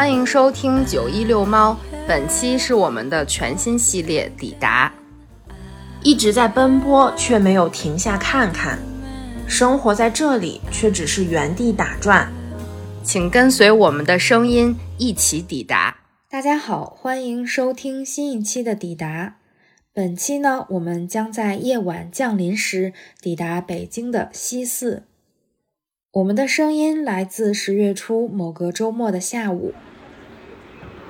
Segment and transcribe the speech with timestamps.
[0.00, 1.78] 欢迎收听九一六猫，
[2.08, 4.90] 本期是我们的全新系列抵达。
[6.02, 8.78] 一直在奔波，却没有停下看看；
[9.46, 12.32] 生活在这里，却只是原地打转。
[13.04, 15.98] 请跟随我们的声音一起抵达。
[16.30, 19.36] 大家好，欢迎收听新一期的抵达。
[19.92, 25.02] 本期呢，我们将在夜晚降临时抵达北京的西四。
[26.12, 29.74] 我们的声音来自十月初某个周末的下午。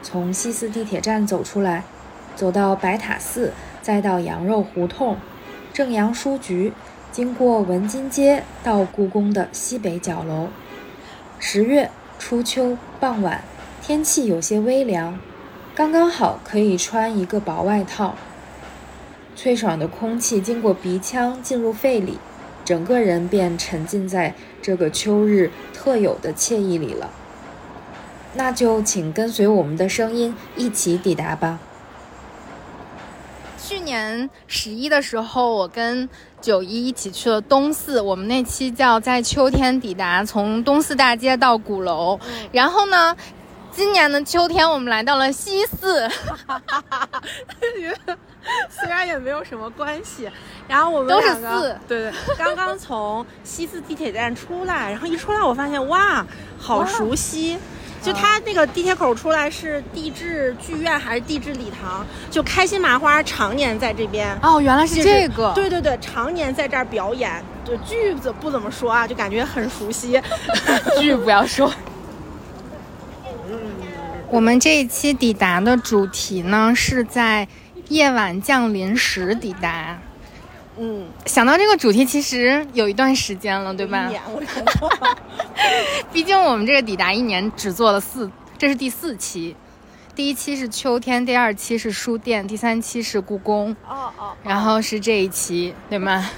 [0.02, 1.84] 从西四地铁站走出来，
[2.34, 5.16] 走到白塔寺，再到羊肉胡同、
[5.72, 6.72] 正阳书局，
[7.12, 10.48] 经过文津街，到故宫的西北角楼。
[11.38, 13.42] 十月初秋傍晚，
[13.82, 15.18] 天气有些微凉，
[15.74, 18.16] 刚刚好可以穿一个薄外套。
[19.36, 22.18] 脆爽的空气经过鼻腔进入肺里，
[22.64, 27.10] 整个人便沉浸在这个秋日特有的惬意里了。
[28.34, 31.58] 那就请跟随我们的声音一起抵达吧。
[33.62, 36.08] 去年十一的时候，我跟
[36.40, 42.18] 九一一起去了东四，我们那期叫在秋天抵达，从东四大街到鼓楼。
[42.50, 43.16] 然后呢，
[43.70, 46.08] 今年的秋天我们来到了西四，
[48.70, 50.28] 虽然也没有什么关系。
[50.66, 56.26] 然后我们都是四对对，刚刚从西四地铁站出来，然后一出来我发现哇，
[56.58, 57.58] 好熟悉。
[58.02, 62.06] 就它那个地铁口出来是地质剧院还是地质礼堂？
[62.30, 65.52] 就开心麻花常年在这边哦，原来是就是这个。
[65.54, 67.30] 对对对，常年在这儿表演，
[67.64, 70.20] 就剧怎不怎么说啊，就感觉很熟悉。
[70.98, 71.72] 剧不要说。
[74.30, 77.46] 我们这一期抵达的主题呢，是在
[77.88, 79.98] 夜晚降临时抵达。
[80.82, 84.08] 嗯，想到这个主题，其实有一段时间了，对吧一？
[84.08, 84.40] 年我。
[86.10, 89.54] 毕竟我们这个抵达一年只做了四，这是第四期。
[90.14, 96.30] 第一期是秋天，第二期是书店，第三期是故宫，哦哦，然后是这一期，对吗？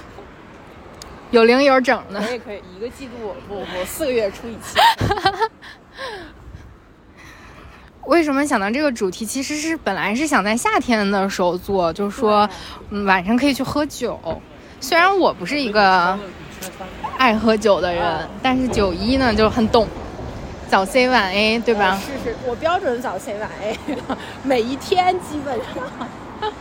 [1.31, 2.19] 有零有整的。
[2.21, 4.77] 可以可以，一个季度不不四个月出一期。
[8.07, 9.25] 为什么想到这个主题？
[9.25, 12.47] 其实是本来是想在夏天的时候做，就是说，
[12.89, 14.19] 嗯，晚上可以去喝酒。
[14.81, 16.17] 虽然我不是一个
[17.17, 19.87] 爱喝酒的人，但是九一呢就很懂，
[20.67, 21.97] 早 C 晚 A，对吧？
[22.05, 23.77] 是是，我标准早 C 晚 A，
[24.43, 25.83] 每一天基本上。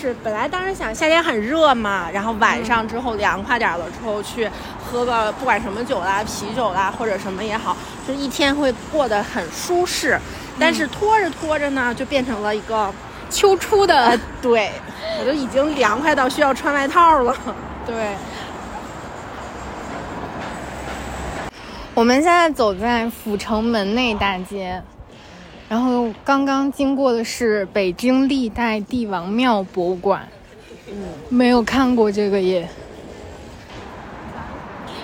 [0.00, 4.48] 是，本来当时想夏天很热嘛，然后晚上之后凉快点儿了之后去
[4.84, 7.76] 喝个不管什么酒啦、啤酒啦或者什么也好，
[8.06, 10.16] 就一天会过得很舒适。
[10.58, 12.92] 但是拖着拖着呢，就变成了一个，
[13.30, 14.70] 秋初的， 对
[15.20, 17.36] 我都已经凉快到需要穿外套了。
[17.86, 17.94] 对。
[21.94, 24.82] 我们现在走在阜成门内大街，
[25.68, 30.26] 然后刚刚经过的是北京历代帝王庙博物馆，
[30.88, 30.94] 嗯，
[31.28, 32.68] 没有看过这个耶。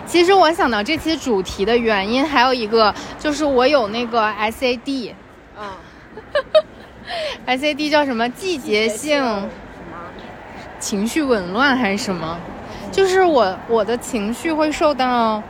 [0.05, 5.15] 其实我想到这期主题的原因还有一个，就是我有那个 SAD，
[7.47, 8.29] 嗯，SAD 叫什么？
[8.31, 9.49] 季节性
[10.79, 12.39] 情绪紊乱还是什么？
[12.93, 15.43] 就是我我的情绪会受到，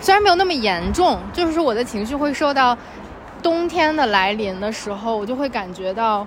[0.00, 2.76] 虽然没有那么严重，就是我的情绪会受到
[3.42, 6.26] 冬天的来临的时候，我就会感觉到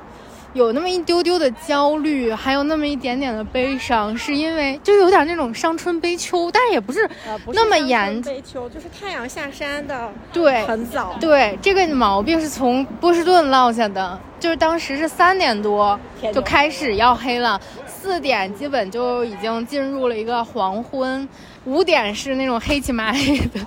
[0.54, 7.08] 有那么一丢丢的焦虑，还有那么一点点的悲伤，是因为就有点那种伤春悲秋，但是也不是
[7.54, 11.16] 那么严悲秋，就是太阳下山的对很早。
[11.20, 16.00] 对，这个毛病是从波士顿落下的，就是当时是三点多
[16.34, 17.60] 就开始要黑了，
[18.02, 21.28] 四点基本就已经进入了一个黄昏，
[21.66, 23.60] 五点是那种黑漆麻黑的，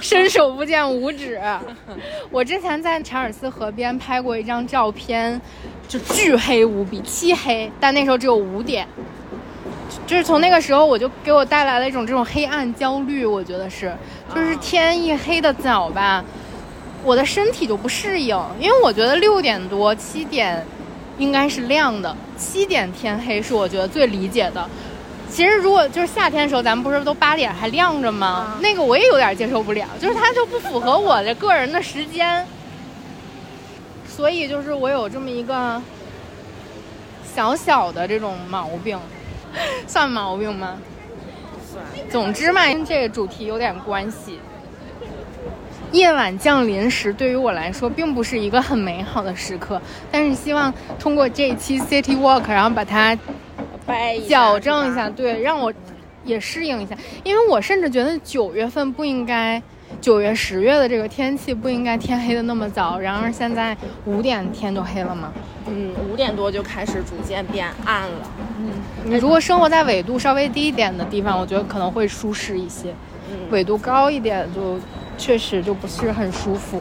[0.00, 1.40] 伸手不见五指。
[2.30, 5.40] 我之前在查尔斯河边拍过一张照片，
[5.88, 8.86] 就巨黑无比，漆黑，但那时候只有五点。
[10.06, 13.94] 就是从那个时候，我就给我带来了一种这种黑暗焦虑，我觉得是，
[14.34, 16.22] 就是天一黑的早吧，
[17.02, 20.62] 我的身体就不适应，因为我觉得六点多七点
[21.18, 24.68] 应该是亮的，七点天黑是我觉得最理解的。
[25.30, 28.56] 其实如果就是夏天的时候，咱们不是都八点还亮着吗？
[28.60, 32.46] 那个我也有点接受不了，就是它就不符合我的个人的时间，
[34.08, 35.82] 所以就是我有这么一个
[37.34, 38.98] 小小的这种毛病，
[39.88, 40.78] 算毛病吗？
[42.08, 44.38] 总之嘛，跟这个主题有点关系。
[45.94, 49.80] 夜晚降临时，对于我来说并不是一个很美好的时刻，
[50.10, 53.16] 但是希望通过这一期 City Walk，然后把它
[53.86, 55.72] 掰矫正一下，对，让我
[56.24, 56.96] 也适应一下。
[57.22, 59.62] 因为我甚至觉得九月份不应该
[60.00, 65.32] 九月、十月的这个天气不应该天黑的那么早，然而现在五点天就黑了吗？
[65.68, 68.28] 嗯，五点多就开始逐渐变暗了。
[68.58, 68.72] 嗯，
[69.04, 72.92] 你如果生活在纬度稍微低一点的地方，我觉得可能会舒适一些。
[73.30, 74.76] 嗯，纬度高一点就
[75.16, 76.80] 确实就不是很舒服。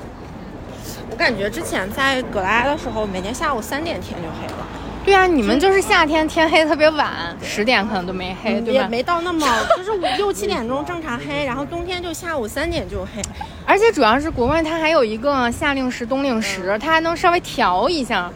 [1.09, 4.67] 我感觉之前在格拉的时候，每天下午三点天就黑了。
[5.05, 8.81] 对啊，你们就是夏天天黑特别晚，十点可能都没黑，对吧？
[8.81, 9.45] 也没到那么，
[9.75, 13.21] 就是五六七点钟正常黑，然后冬天就下午三点就黑。
[13.65, 18.31] 而且主要是国外它还有一个夏令时、冬令时，它还能稍微调一下，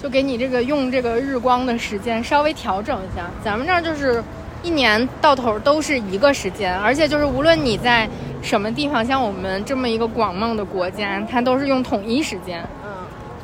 [0.00, 3.28] 就给你这个用这个日光的时间稍微调整一下。
[3.44, 4.22] 咱们这儿就是
[4.66, 8.08] 一年到头都是一个时间，而且就是无论你在
[8.42, 12.90] 什么地方，像我们这么一个广袤的国家，它都是用统一时间，嗯，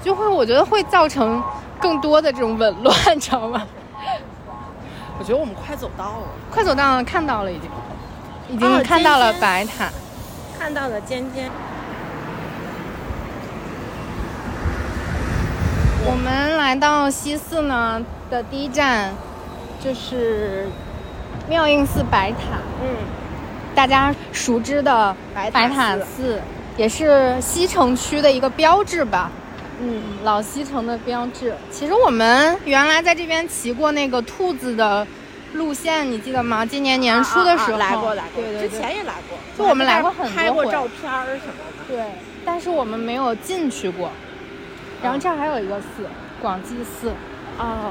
[0.02, 1.40] 就会我觉得会造成。
[1.82, 3.66] 更多的这种紊乱，你知道吗？
[5.19, 7.68] 我觉得我们快走到了，快走到了，看到了，已经，
[8.54, 9.90] 已经看到了白塔，
[10.56, 11.50] 看到了尖尖。
[16.06, 19.12] 我们来到西四呢的第一站，
[19.82, 20.68] 就是
[21.48, 22.58] 妙应寺白塔。
[22.82, 22.88] 嗯，
[23.74, 26.40] 大家熟知的白塔寺，
[26.76, 29.30] 也是西城区的一个标志吧。
[29.80, 31.54] 嗯，老西城的标志。
[31.70, 35.06] 其实我们原来在这边骑过那个兔子的
[35.54, 36.64] 路线，你记得吗？
[36.64, 38.42] 今年年初的时候来过，来过。
[38.42, 41.84] 对对之前也来过，就我们来过很多拍过照片什么的。
[41.88, 42.04] 对，
[42.44, 44.10] 但是我们没有进去过。
[45.02, 46.06] 然后这儿还有一个寺，
[46.40, 47.10] 广济寺。
[47.58, 47.90] 哦。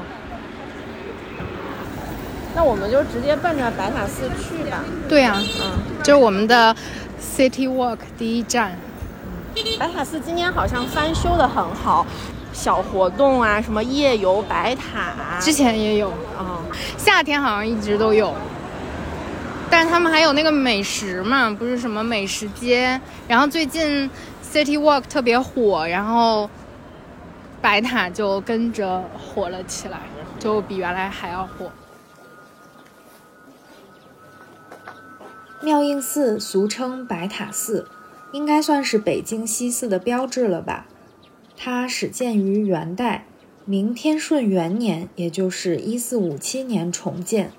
[2.54, 4.84] 那我们就直接奔着白塔寺去吧。
[5.08, 6.74] 对呀，嗯，就是我们的
[7.20, 8.76] City Walk 第一站。
[9.78, 12.06] 白塔寺今年好像翻修的很好，
[12.52, 16.08] 小活动啊，什么夜游白塔，之前也有
[16.38, 16.60] 啊，
[16.96, 18.34] 夏天好像一直都有。
[19.70, 23.00] 但是他们还有那个美食嘛，不是什么美食街。
[23.26, 24.10] 然后最近
[24.42, 26.48] City Walk 特别火，然后
[27.62, 29.98] 白塔就跟着火了起来，
[30.38, 31.70] 就比原来还要火。
[35.62, 37.88] 妙应寺俗称白塔寺。
[38.32, 40.86] 应该算是北京西寺的标志了吧？
[41.54, 43.26] 它始建于元代，
[43.66, 47.52] 明天顺元年，也就是一四五七年重建。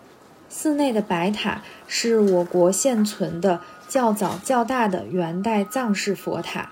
[0.49, 6.71] 寺内的白塔是我国现存的较早较大的元代藏式佛塔。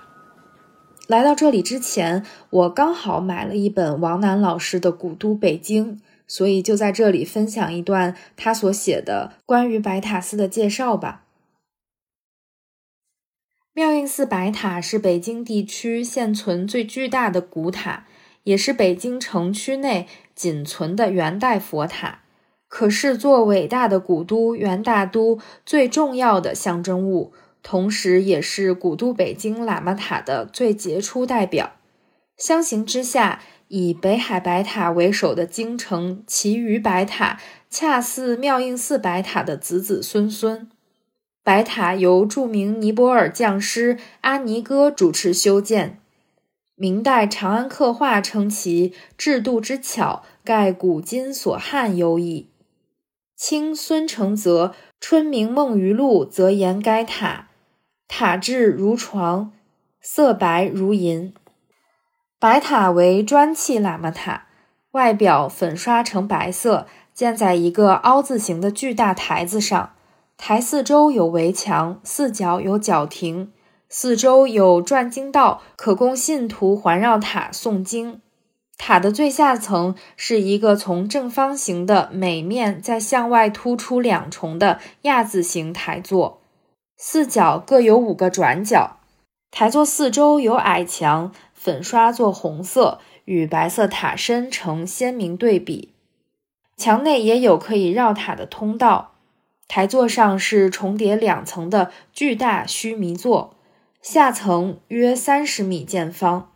[1.06, 5.96] 来到这里之前，我刚好买了一本王楠老师的《古都北京》，
[6.26, 11.21] 所以就在这里分享一段他所写的关于白塔寺的介绍吧。
[13.74, 18.04] 妙应寺白塔是北京地区现存最巨大的古塔，
[18.44, 22.18] 也是北京城区内仅存的元代佛塔，
[22.68, 27.32] 可视作伟大的古都元大都最重要的象征物，
[27.62, 31.72] 同时也是古都北京喇嘛塔的最杰出代表。
[32.36, 37.40] 相形之下，以北海白塔为首的京城其余白塔，
[37.70, 40.68] 恰似妙应寺白塔的子子孙孙。
[41.44, 45.98] 白塔由著名尼泊尔匠师阿尼哥主持修建，
[46.76, 52.48] 明代长安刻画称其制度之巧，盖古今所罕有矣。
[53.36, 54.68] 清孙承泽
[55.00, 57.48] 《春明梦余录》则言该塔
[58.06, 59.50] 塔制如床，
[60.00, 61.34] 色白如银。
[62.38, 64.46] 白塔为砖砌喇嘛塔，
[64.92, 69.94] 外表粉刷成白色，建在一个凹字形的巨大台子上。
[70.44, 73.52] 台四周有围墙，四角有角亭，
[73.88, 78.20] 四周有转经道，可供信徒环绕塔诵经。
[78.76, 86.40] 塔的最下层是一个从正方形的每面再向外突出两重的亚字形台座，
[86.96, 88.96] 四角各有五个转角。
[89.52, 95.92] 台座四周有矮墙，粉刷作红色，与白色塔身成鲜明对比。
[96.76, 99.11] 墙内也有可以绕塔的通道。
[99.74, 103.56] 台座上是重叠两层的巨大须弥座，
[104.02, 106.52] 下层约三十米见方，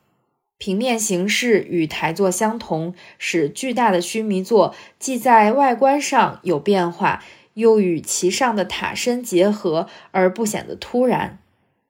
[0.59, 11.39] 平面形式与台座相同，使巨大的须弥座既在外观上有变化，又与其上的塔身结合而不显得突然。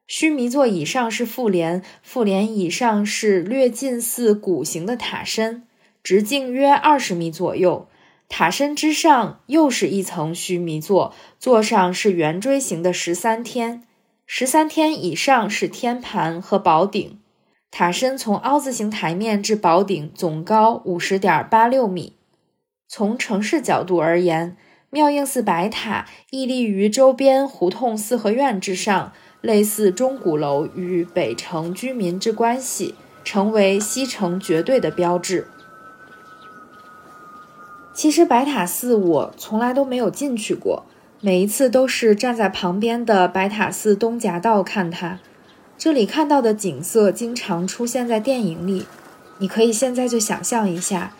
[0.07, 5.67] 须弥座以上是复联，复联以上是略近似鼓形的塔身，
[6.01, 7.89] 直径约二十米左右。
[8.29, 13.83] 塔身之上又是一层须弥座，座上是圆锥形的十三天，
[14.25, 17.19] 十三天以上是天盘和宝顶。
[17.71, 22.13] 塔身从凹字形台面至宝顶总高五十点八六米。
[22.87, 24.55] 从城市角度而言，
[24.89, 35.47] 妙应寺白塔屹立于周边胡同四合院之上，类似钟鼓楼与北城居民之关系，成为西城绝对的标志。
[37.97, 40.83] 其实白塔寺我从来都没有进去过，
[41.19, 45.17] 每一次都是站在旁边的白塔寺东夹道看它。
[45.79, 48.85] 这里看到的景色经常出现在电影里，
[49.39, 51.13] 你可以现在就想象一下，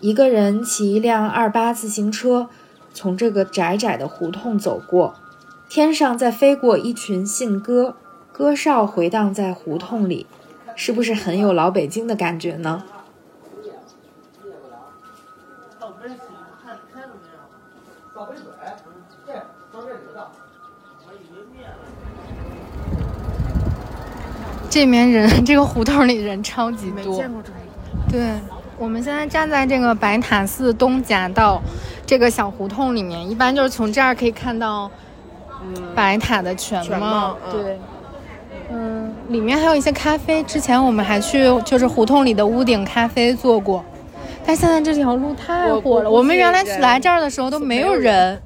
[0.00, 2.48] 一个人骑一辆二八自行车，
[2.92, 5.14] 从这个窄窄的胡同走过，
[5.68, 7.94] 天上在飞过一群信鸽，
[8.32, 10.26] 歌哨回荡在胡同里，
[10.74, 12.82] 是不是很有老北京的感觉呢？
[24.74, 26.96] 这边人， 这个胡同里人超级多。
[26.96, 27.54] 没见过这里。
[28.10, 28.20] 对，
[28.76, 31.62] 我们现在站在这个白塔寺东夹道
[32.04, 34.90] 这个小胡同里面，一般就是从这儿可以看到
[35.94, 37.36] 白塔的全全貌。
[37.46, 37.78] 嗯对，
[38.72, 40.42] 嗯，里面还有一些咖啡。
[40.42, 43.84] 之前我们还去就是胡同里的屋顶咖啡坐过，
[44.44, 46.10] 但现在这条路太火了。
[46.10, 48.42] 我我们原来来这儿的时候都没有人。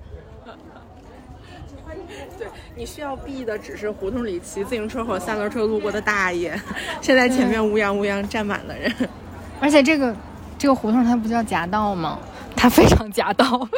[2.79, 6.57] 你需要避的只是胡同里骑自行车或三轮车路过的大爷，
[7.03, 8.95] 现在前面乌泱乌泱站满了人。
[9.61, 10.15] 而且这个
[10.57, 12.21] 这个胡同它不叫夹道吗？
[12.55, 13.69] 它非常夹道，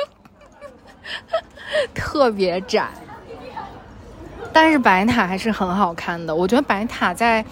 [1.94, 2.88] 特别窄。
[4.52, 7.42] 但是白塔还是很好看的，我觉得白塔在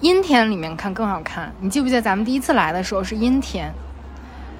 [0.00, 1.52] 阴天里面看更好看。
[1.60, 3.70] 你记不记得咱们第一次来的时候是阴天，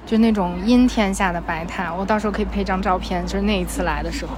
[0.05, 1.91] 就那种阴天下的白塔？
[1.91, 4.33] 我到时候可以配张照片，就是那一次来的时候。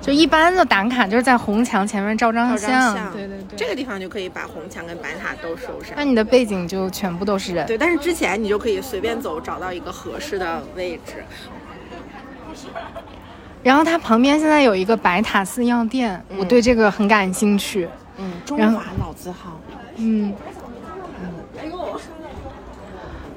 [0.00, 3.56] 就一般的打卡就是在红墙前面照张相对对对。
[3.56, 5.92] 这个地方就可以把红墙跟白塔都收上。
[5.94, 7.66] 那你的背景就全部都是人。
[7.66, 11.22] 对，但是之前你就可以随便走，找到一个合适的位置。
[13.62, 17.86] 然后它旁边现在有一个白塔寺药店，我对这个很感兴趣。
[18.16, 19.60] 嗯，中华老字号。
[19.96, 20.32] 嗯，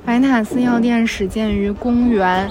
[0.06, 2.50] 白塔寺药店始建于公元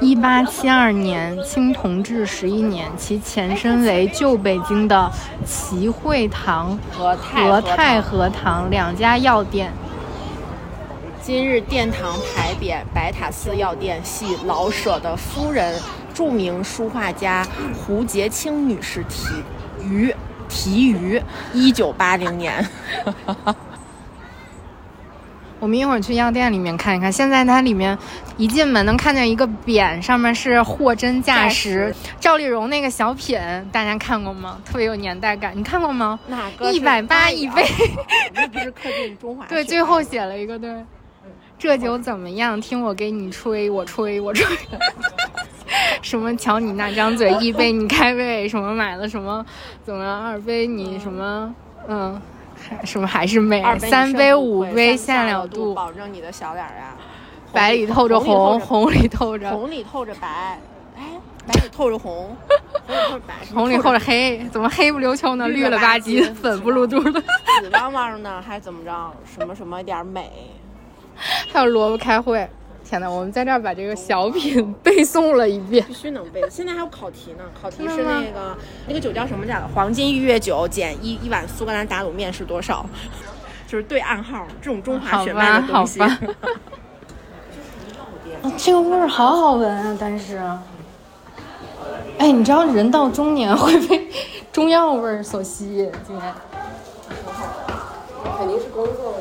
[0.00, 5.10] 一八七二年，清同治十一年，其前身为旧北京的
[5.46, 9.72] 齐惠堂和太和和太和堂两家药店。
[11.22, 15.80] 今日殿堂牌匾“白塔寺药店”系老舍的夫人、
[16.12, 19.28] 著名书画家胡洁清女士题
[19.82, 20.14] 于
[20.48, 21.22] 题于
[21.54, 22.66] 一九八零年。
[25.64, 27.10] 我们一会儿去药店里面看一看。
[27.10, 27.96] 现在它里面
[28.36, 33.40] 一进门能看见一个匾，上面是货真价实赵丽蓉那个小品，
[33.72, 34.60] 大家看过吗？
[34.62, 36.20] 特别有年代感，你看过吗？
[36.26, 37.64] 哪个一百八一杯？
[38.34, 39.46] 那不是刻进中华？
[39.48, 40.84] 对，最后写了一个对，
[41.58, 42.60] 这酒怎么样？
[42.60, 44.44] 听我给你吹，我吹，我吹。
[46.02, 46.36] 什么？
[46.36, 49.42] 瞧你那张嘴，一杯你开胃，什么买了什么？
[49.82, 51.54] 怎么二杯你什么？
[51.88, 52.33] 嗯，还
[52.84, 53.62] 什么还是美？
[53.62, 56.94] 杯三杯五杯下了肚，保证你的小脸儿呀，
[57.52, 60.58] 白里透着红，红里透着红里透着白，
[60.96, 61.02] 哎，
[61.46, 62.36] 白里透着红，
[62.86, 65.48] 红里透着白，红里透着黑，怎么黑不溜秋呢？
[65.48, 67.20] 绿了吧唧，粉不噜嘟的。
[67.60, 69.12] 紫汪汪的，还怎么着？
[69.24, 70.30] 什么什么点儿美？
[71.52, 72.48] 还有萝卜开会。
[72.84, 75.84] 天呐，我们在这儿把这个小品 背诵了一遍。
[75.86, 76.42] 必须能背。
[76.50, 79.68] 现在还有考题呢，考题是那个那个酒叫什么来着？
[79.74, 82.84] 黄金玉液酒减一一碗苏格兰打卤面是多少？
[83.66, 85.98] 就是对暗号，这种中华血脉的东西。
[86.00, 86.18] 好吧
[88.42, 89.96] 哦这个味儿好好闻啊！
[89.98, 90.36] 但是，
[92.18, 94.06] 哎，你知道人到中年会被
[94.52, 96.32] 中药味儿所吸引，今天。
[98.38, 99.16] 肯定是工作了。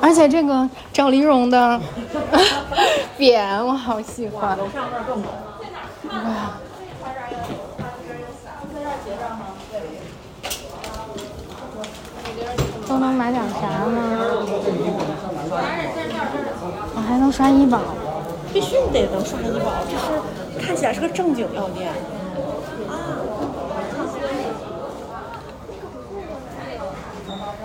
[0.00, 1.80] 而且这个赵丽蓉的
[3.18, 4.56] 匾我好喜欢。
[4.56, 5.30] 楼上那儿更浓。
[6.10, 6.58] 哇！
[12.86, 14.18] 都能买点啥呢？
[16.94, 17.80] 我还能刷医保。
[18.50, 21.92] 必须得能刷医保，这是看起来是个正经药店。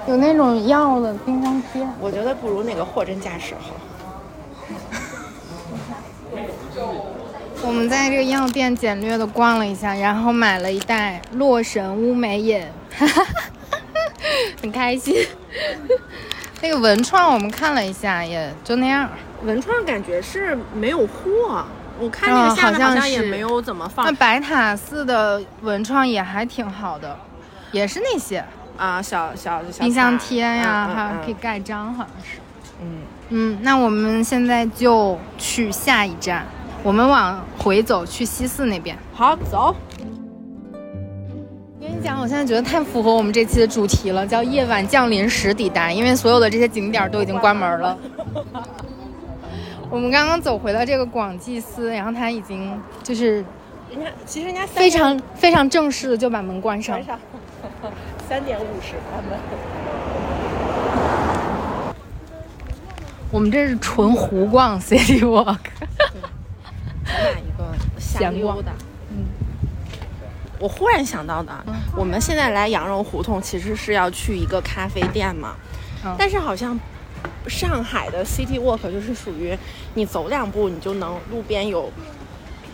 [0.08, 1.88] 有那种药的冰箱贴。
[2.00, 3.72] 我觉得不如那个货真价实好。
[7.66, 12.62] 我们在这个药店简略的逛了一下，然后买了一袋洛神乌梅饮，
[14.62, 15.16] 很开心。
[16.62, 19.10] 那个文创我们看了一下，也就那样。
[19.44, 21.66] 文创感觉是没有货，
[22.00, 27.18] 我看那哦个下面好像也是没有怎么放那白塔寺的文创也还挺好的，
[27.72, 28.44] 也是那些
[28.78, 32.40] 啊，小小小冰箱贴呀，嗯还有可以嗯盖章，好像是。
[32.82, 32.98] 嗯，
[33.30, 36.46] 嗯，那我们现在就去下一站，
[36.82, 38.98] 我们往回走去西四那边。
[39.14, 39.76] 好走。
[41.80, 47.98] 跟你讲，我现在觉得太符合我们这期的主题了，叫夜晚降临时抵达，因为所有的这些景点都已经关门了。
[49.90, 53.46] 我们刚刚走回了这个广济寺，然后它已经就是
[53.92, 57.06] 人家其实人家非常非常正式的就把门关上关。
[57.06, 57.20] 上，
[58.28, 59.40] 三点五十关门。
[63.32, 65.58] 我们这是纯湖逛 City Walk。
[67.06, 68.72] 咱俩一个瞎闲逛溜达。
[69.10, 69.26] 嗯，
[70.60, 71.52] 我忽然想到的，
[71.96, 75.56] 我们现在来羊肉胡同其实是要去一个咖啡店嘛，
[76.06, 76.80] 嗯但是好像
[77.48, 79.58] 上海的 City Walk 就是属于
[79.96, 81.92] 你走两步你就能路边有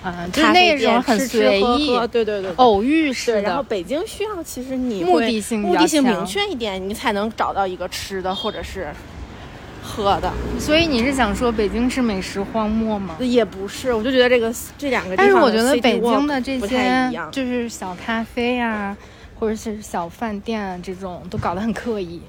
[0.03, 2.43] 啊，就那种很随意、对对对。
[2.43, 3.41] 对偶遇式，的。
[3.41, 8.87] 然后北京需要，其实你目的性目的性明确一点，你才能找到一个吃的或者是
[9.83, 10.31] 喝的。
[10.57, 13.17] 所以你是想说北京是美食荒漠吗？
[13.19, 18.95] 也不是，我就觉得这个这两个地但是我觉得北京的这些就是小咖啡啊，
[19.37, 22.21] 或者是小饭店啊，这种都搞得很刻意。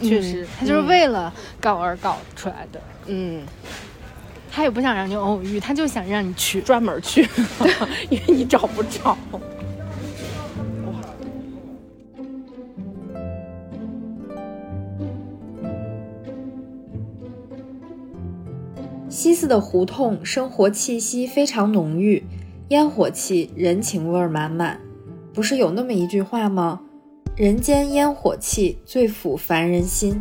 [0.00, 2.80] 确实，他就是为了搞而搞出来的。
[3.06, 3.42] 嗯，
[4.54, 6.60] 他也不想让你偶遇，他就想让你去。
[6.62, 7.28] 专门去，
[8.08, 9.18] 因为你找不着。
[19.08, 22.24] 西四的胡同生活气息非常浓郁，
[22.68, 24.80] 烟火气、人情味儿满满。
[25.32, 26.80] 不是有那么一句话吗？
[27.34, 30.20] 人间烟火气，最抚凡人心。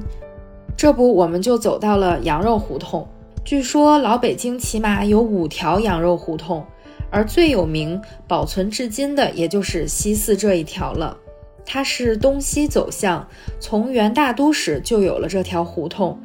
[0.76, 3.08] 这不，我们就走到了羊肉胡同。
[3.46, 6.66] 据说老北京起码有五条羊肉胡同，
[7.10, 11.18] 而最有名、保存至今的，也就是西四这一条了。
[11.66, 13.28] 它是东西走向，
[13.60, 16.18] 从元大都时就有了这条胡同。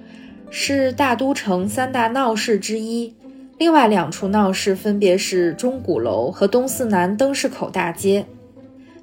[0.51, 3.15] 是大都城三大闹市之一，
[3.59, 8.25] 另外两处闹市分别是钟鼓楼和东四南灯市口大街。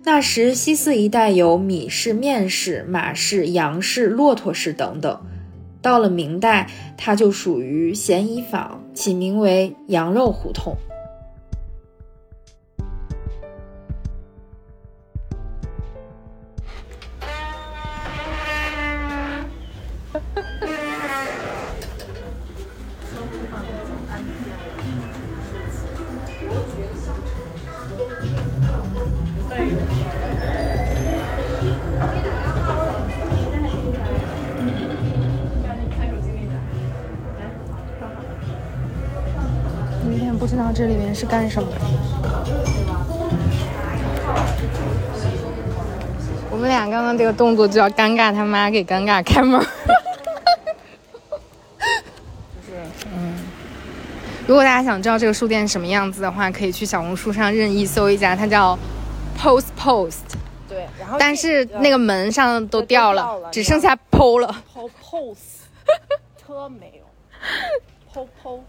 [0.06, 5.20] 那时西四一带有米市、面市、马市、羊市、骆驼市等等。
[5.86, 6.68] 到了明代，
[6.98, 10.76] 它就属于咸宜坊，起名为羊肉胡同。
[41.16, 41.70] 是干什么。
[46.52, 49.60] 我们俩刚刚这个动作就要尴尬他妈给尴尬开门。
[53.14, 53.36] 嗯，
[54.48, 58.78] 如果大家想知道这个书店是什么样子的话，可以去小红书上任意搜一家，它叫
[59.38, 60.20] Post Post，
[60.68, 64.56] 对，然后但是那个门上都掉了，掉了只剩下 PO 了。
[64.74, 65.36] PO pose
[66.38, 67.04] 车没有
[68.14, 68.60] ，PO PO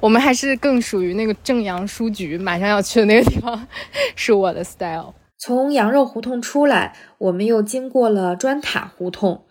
[0.00, 3.66] 我们还是更属于那个正阳书局，马上要去的那个地方，
[4.14, 5.14] 是我的 style。
[5.38, 9.44] 从羊肉胡同出来，我们又经过了砖塔胡同。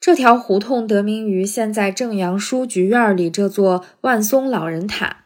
[0.00, 5.24] 这条胡同得名于现在正阳书局院里这座万松老人塔。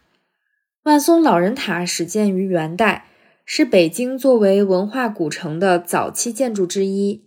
[0.82, 3.06] 万松老人塔始建于元代，
[3.46, 7.22] 是北京作为文化古城的早期建筑之一，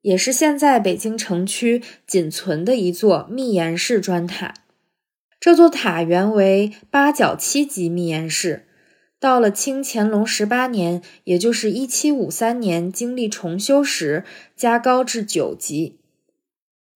[0.00, 4.54] 也是现在北京城区仅存的一座密檐式砖塔。
[5.42, 8.68] 这座塔原为八角七级密檐式。
[9.18, 14.22] 到了清乾隆十八年，也就是一七五三年，经历重修时
[14.54, 15.98] 加高至九级。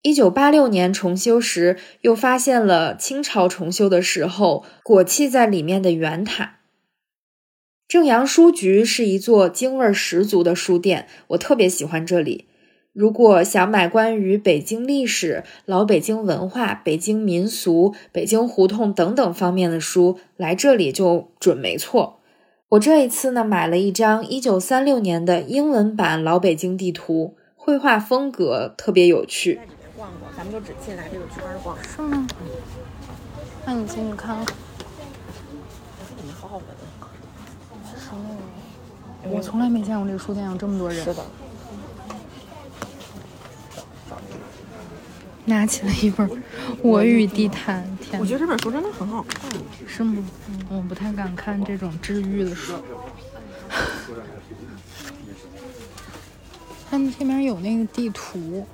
[0.03, 6.61] 一九八六年重修时，又发现了清朝重修的时候裹砌在里面的圆塔。
[7.89, 12.47] 正阳书局是一座京味十足的书店，我特别喜欢这里。
[12.97, 22.21] 如果想买关于北京历史、老北京文化、北京民俗、北京胡同等等方面的书，来这里就准没错。
[22.71, 29.65] 我这一次呢，买了一张一九三六年的英文版老北京地图，绘画风格特别有趣在。
[29.65, 31.77] 里面逛过，咱们就只进来这个圈儿逛。
[31.85, 32.27] 是吗？
[33.67, 34.47] 那你进去看看。
[34.47, 36.65] 里面好好闻。
[39.29, 41.05] 我从来没见过这个书店有这么多人。
[41.05, 41.23] 是的，
[45.47, 46.29] 拿起了一本
[46.83, 49.51] 《我与地毯》，天哪，我觉得这本书真的很好看。
[49.87, 50.23] 是吗？
[50.69, 52.75] 我不太敢看这种治愈的书。
[56.91, 58.67] 他们这边有那个地图，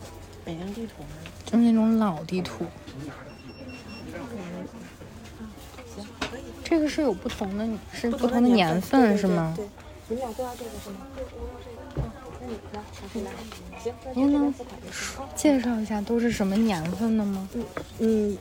[0.44, 1.08] 北京地图吗？
[1.44, 2.66] 就是那种老地图。
[6.64, 9.52] 这个是有不同的，是不同的年份是吗？
[9.54, 9.66] 对，
[10.08, 10.96] 你俩都要这个是吗？
[14.14, 15.16] 您能付款就是。
[15.35, 17.48] 介绍一下都是什么年份的吗？
[17.98, 18.37] 嗯，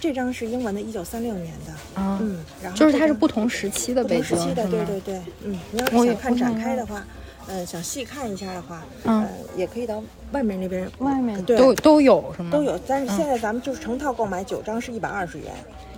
[0.00, 2.00] 这张是英文的，一九三六年的。
[2.00, 7.04] 啊，嗯，然后就是它是不同时期的不北京，同时期的，对对对，嗯，你要是想看展开的话，
[7.48, 9.22] 嗯，想细看一下的话，嗯。
[9.22, 10.90] 呃，也可以到外面那边。
[10.98, 11.42] 外面。
[11.44, 11.56] 对。
[11.56, 12.50] 都都有是吗？
[12.52, 15.52] 都有，但是现在咱们就是成套购买，九张是一百二十元，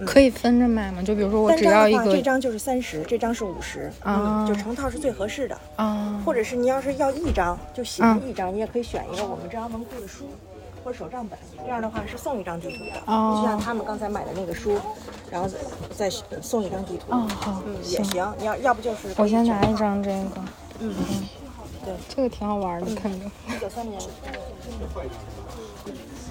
[0.07, 1.03] 可以分着买吗？
[1.03, 4.45] 就比如说我单只要一张的话，这张就是三十，这张是五十，啊。
[4.45, 5.59] 嗯，就成套是最合适的。
[5.77, 10.25] 啊，或者是你要是要一张，就喜嗯欢一张，你也可以选一个我们这张文库的书。
[10.83, 13.37] 或者手账本，这样的话是送一张地图的，哦。
[13.37, 14.79] 就像他们刚才买的那个书，
[15.31, 15.47] 然后
[15.95, 20.41] 再再送一张地图，哦好嗯，也行，你要要不就是我先拿一张，这个，
[20.79, 20.95] 嗯。
[20.97, 21.29] 嗯，
[21.91, 23.27] 对，这个挺好玩的，看着。
[23.49, 24.01] 一九三年，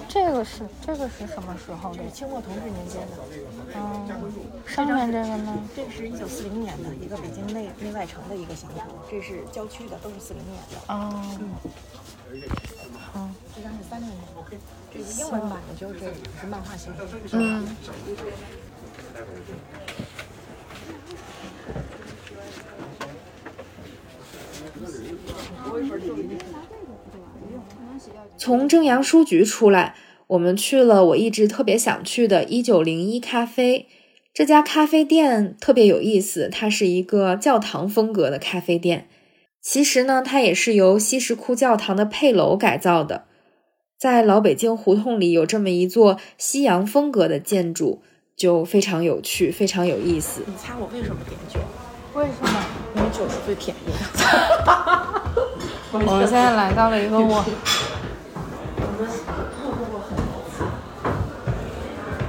[0.08, 2.04] 这个是这个是什么时候的这？
[2.04, 3.16] 是清末同治年间的，
[3.78, 4.00] 哦，
[4.66, 5.58] 上面这个呢？
[5.76, 10.78] 这个是一九四零年的一个北京内内外城的一个详图，这是郊区的，都是四零年的。
[10.88, 11.38] 哦，
[13.12, 14.42] 好，这张是三六年的，
[14.94, 15.98] 这个英文版的就是
[16.40, 17.02] 是漫画形式。
[17.32, 17.76] 嗯。
[28.36, 29.94] 从正阳书局出来，
[30.28, 33.86] 我们去了我一直特别想去的1901咖啡。
[34.32, 39.08] 这家咖啡店特别有意思，它是一个教堂风格的咖啡店。
[39.60, 43.24] 其实呢，它也是由西什库教堂的配楼改造的。
[43.98, 48.00] 在老北京胡同里有这么一座西洋风格的建筑，
[48.34, 50.42] 就非常有趣，非常有意思。
[50.46, 51.60] 你猜我为什么点酒？
[52.14, 52.64] 为什么？
[52.96, 55.19] 因为酒是最便宜的。
[55.92, 57.44] 我们现在来到了一个我，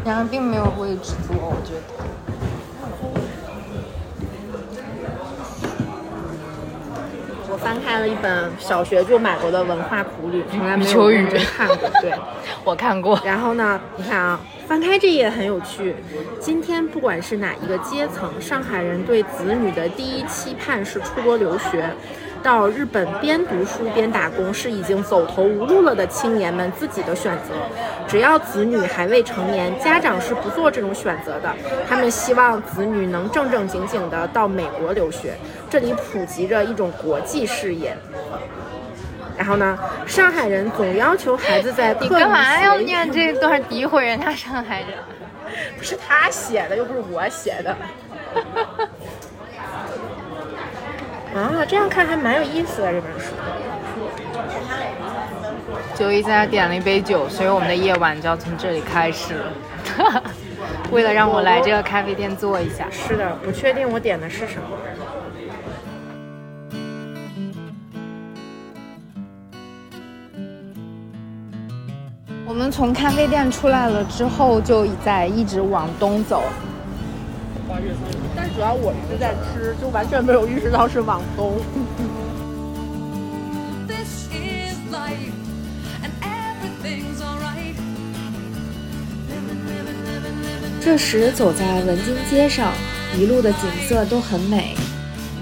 [0.03, 1.81] 然而并没有位置坐，我觉得。
[7.51, 11.77] 我翻开了一本小学就买过的文化苦旅，从来没有雨认真看过。
[12.01, 12.11] 对，
[12.65, 15.95] 我看过，然后呢，你看啊，翻开这页很有趣。
[16.39, 21.93] 今天不管是哪一个阶层，上海人对子女的第一期盼是出国留学。
[22.41, 27.53] 到日本边读书边打工是已经走投无路了的青年们自己的选择。
[28.07, 31.53] 只要子女还未成年，家长是不做这种选择的。
[31.87, 35.33] 他们希望子女能正正经经的到美国留学，
[35.69, 37.95] 这里普及着一种国际视野。
[39.37, 44.89] 然后呢，上海人总要求孩子在课你干嘛要念这段诋毁人家上海人？
[45.77, 47.75] 不是他写的，又不是我写的。
[51.35, 53.31] 啊，这样看还蛮有意思的这本书。
[55.95, 59.35] 九一在那点了一杯酒，所以我们的夜晚就要从这里开始。
[60.91, 64.63] 为了让我来这个咖啡店坐一下，是的，不确定我点的是什么。
[72.45, 76.43] 我们从咖啡店出来了之后，就在一直往东走。
[78.35, 81.53] 但主要我一直在吃，就完全没有意识到是往东。
[83.87, 85.31] This is life,
[86.01, 87.75] and everything's alright.
[89.29, 90.83] Living, living, living, living.
[90.83, 92.73] 这时走在文津街上，
[93.17, 94.75] 一路的景色都很美，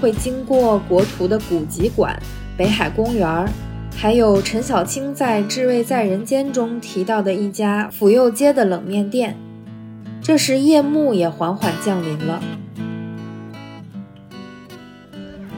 [0.00, 2.16] 会经过国图的古籍馆、
[2.56, 3.48] 北海公园儿，
[3.96, 9.36] 还有陈小青在《至味在人间》中提到的一家府右街的冷面店。
[10.30, 12.40] 这时夜幕也缓缓降临了。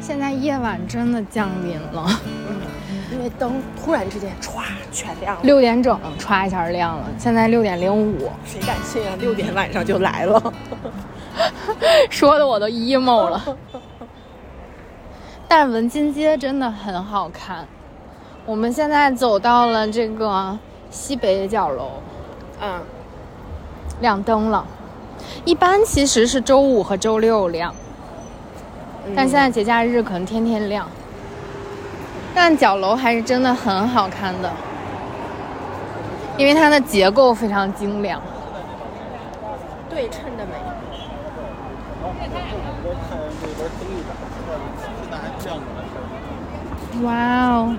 [0.01, 2.09] 现在夜晚真的降临了，
[3.13, 7.07] 因为灯突然之间歘全亮了，六点整，歘一下亮了。
[7.19, 9.15] 现在六点零五，谁敢信啊？
[9.21, 10.43] 六点晚上就来了。
[12.09, 13.59] 说的我都 emo 了。
[15.47, 17.69] 但是文津街真的很好看。
[18.47, 20.59] 我们现在走到了这个
[20.91, 21.91] 西北角楼，
[22.63, 22.81] 嗯，
[24.03, 24.67] 亮灯了。
[25.47, 27.75] 一般其实是周五和周六亮，
[29.17, 30.87] 但现在节假日可能天天亮。
[32.35, 34.53] 但角楼还是真的很好看的，
[36.37, 38.21] 因为它的结构非常精良。
[39.89, 40.53] 对称的美。
[47.03, 47.15] 哇
[47.47, 47.77] 哦，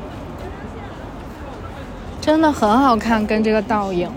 [2.21, 4.09] 真的很好看，跟这个倒影。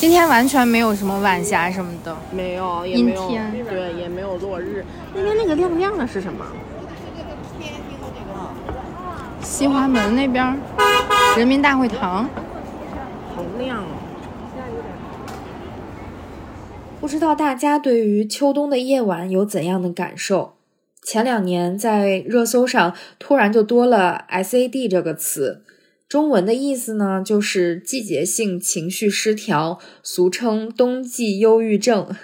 [0.00, 4.82] 今天完全没有什么晚霞什么的，没有，也没有阴天对，也没有落日。
[5.14, 6.42] 那边那个亮亮的是什么？
[9.42, 10.56] 西华门那边儿，
[11.36, 12.24] 人民大会堂。
[13.36, 13.88] 好亮哦！
[16.98, 20.54] 不知道大家对于秋冬的夜晚有怎样的感受？
[21.02, 25.62] 前两年在热搜上突然就多了 SAD 这个词，
[26.10, 32.16] 中文的意思呢就是季节性情绪失调，俗称冬季忧郁症，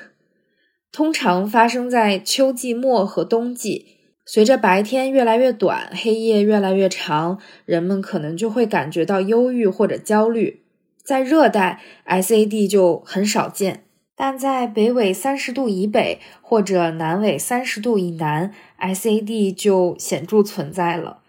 [0.91, 3.87] 通常发生在秋季末和冬季。
[4.25, 10.65] 随着白天越来越短，黑夜越来越长，人们可能就会感觉到忧郁或者焦虑。
[11.05, 13.85] 在热带，SAD 就很少见，
[14.17, 21.21] 但在北纬三十度以北或者南纬三十度以南，SAD 就显著存在了。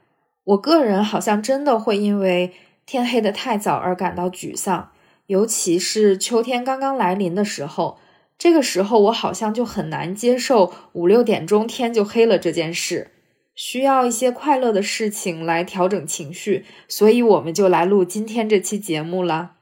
[0.48, 2.54] 我个人好像真的会因为
[2.86, 4.92] 天黑的太早而感到沮丧，
[5.26, 8.00] 尤其是秋天刚刚来临的时候。
[8.38, 13.10] 这个时候，我好像就很难接受五六点钟天就黑了这件事，
[13.56, 19.54] 需要一些快乐的事情来调整情绪，所以我们就来录今天这期节目了。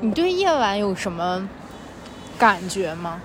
[0.00, 1.48] 你对夜晚有什么
[2.38, 3.20] 感觉吗？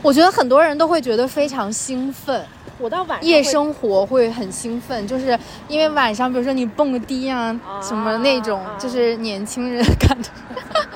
[0.00, 2.46] 我觉得很多人都会觉得非常兴奋，
[2.82, 10.28] 我到晚夜生活会很兴奋，就是因为晚上，比如说你蹦个迪啊，什么那种，啊就是年轻人的感觉。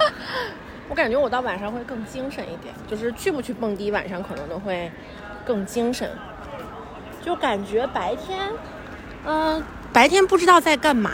[0.90, 4.90] 我感觉我到晚上会更精神一点，就是去不去蹦迪，晚上可能都会
[5.44, 6.10] 更精神。
[7.22, 8.50] 就感觉白天，
[9.24, 11.12] 嗯、白天不知道在干嘛，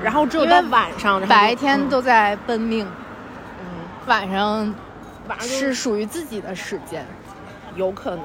[0.00, 2.86] 然后只有到晚上，白天嗯都在奔命，
[3.60, 3.66] 嗯
[4.06, 4.72] 晚上
[5.26, 7.04] 晚上是属于自己的时间。
[7.74, 8.24] 有可能。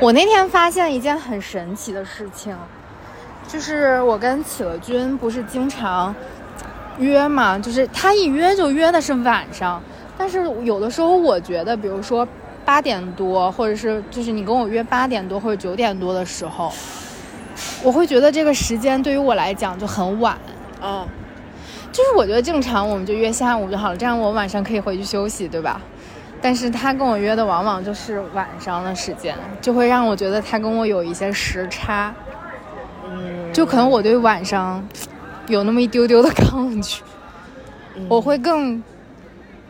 [0.00, 2.56] 我那天发现一件很神奇的事情，
[3.48, 6.14] 就是我跟企鹅君不是经常
[6.98, 9.82] 约嘛，就是他一约就约的是晚上，
[10.16, 12.26] 但是有的时候我觉得，比如说
[12.64, 16.72] 八点多，或者是就是你跟我约八点多或者九点多的时候，
[17.82, 20.36] 我会觉得这个时间对于我来讲就很晚。
[20.82, 21.06] 嗯，
[21.92, 25.80] 就是我觉得正常我们就约下午就好了，这样我晚上可以回去休息，对吧？
[26.44, 32.14] 但是他跟我约的往往就是晚上的时间，就会让我觉得他跟我有一些时差，
[33.08, 34.86] 嗯，就可能我对晚上
[35.46, 37.02] 有那么一丢丢的抗拒，
[37.96, 38.82] 嗯我会更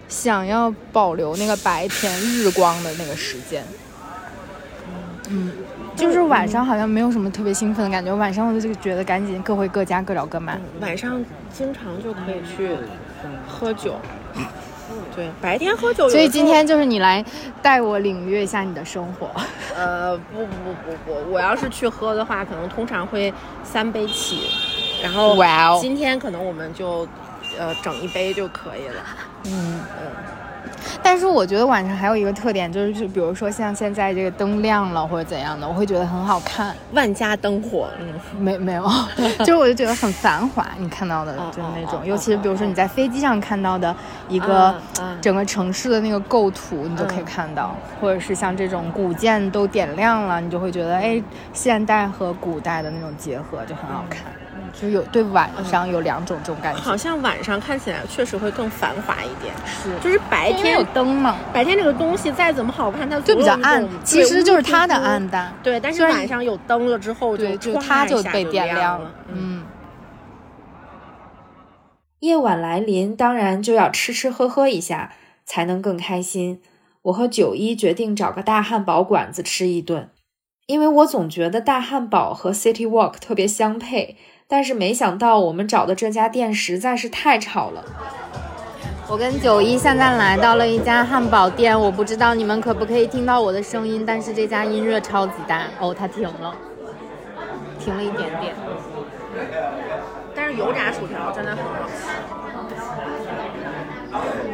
[0.09, 3.63] 想要保留那个白天日光的那个时间。
[5.31, 5.53] 嗯，
[5.95, 10.59] 就是晚上好像没有什么特别兴奋的感觉，晚上我就觉得赶紧各回各家，各找各妈。
[10.81, 12.77] 晚上经常就可以去
[13.47, 13.95] 喝酒。
[15.15, 16.09] 对，白天喝酒。
[16.09, 17.25] 所以今天就是你来
[17.63, 19.31] 带我领略一下你的生活。
[19.77, 24.49] 呃，不不不不不，我要是去喝的话，可能通常会三杯起，
[25.03, 25.37] 然后
[25.81, 27.07] 今天可能我们就
[27.59, 29.03] 呃整一杯就可以了。
[29.47, 30.11] 嗯嗯
[31.03, 36.75] 但是我觉得晚上还有一个特点，就是就比如说像现在这个灯亮了或者怎样的，我会觉得很好看。
[36.93, 38.85] 万家灯火，嗯，没没有，
[39.41, 40.67] 就是我就觉得很繁华。
[40.79, 43.95] 你看到的哦就是那种，尤其是比如说你在飞机上看到的
[44.29, 44.75] 一个
[45.21, 54.23] 整个城市的那个构图，你就可以看到，或者是像这种古建都点亮了，你就会觉得哎，现代和古代的那种结合就很好看。
[54.81, 64.95] 就有对晚上有两种这种感觉，好像晚上看起来确实会更繁华一点，是就是白天有灯嘛，白天这个东西再怎么好看，它就比较暗其实就是它的。
[64.95, 65.53] 暗淡。
[65.63, 69.11] 对，但是晚上有灯了之后，对，就就它就被点亮亮了。
[69.29, 69.65] 嗯，
[72.21, 75.13] 夜晚来临，当然就要吃吃喝喝一下，
[75.45, 76.63] 才能更开心。
[77.03, 80.09] 我和九一决定找个大汉堡馆子吃一顿，
[80.67, 87.85] 因为我总觉得大汉堡和 City Walk 特别相配，但是没想到我们找的这家店实在是太吵了。
[89.09, 96.55] 我跟九一现在来到了一家汉堡店，我不知道你们可不可以听到我的声音，但是这家音乐超级大哦，它停了，
[97.79, 98.55] 停了一点点。
[100.35, 101.95] 但是油炸薯条真的很好吃。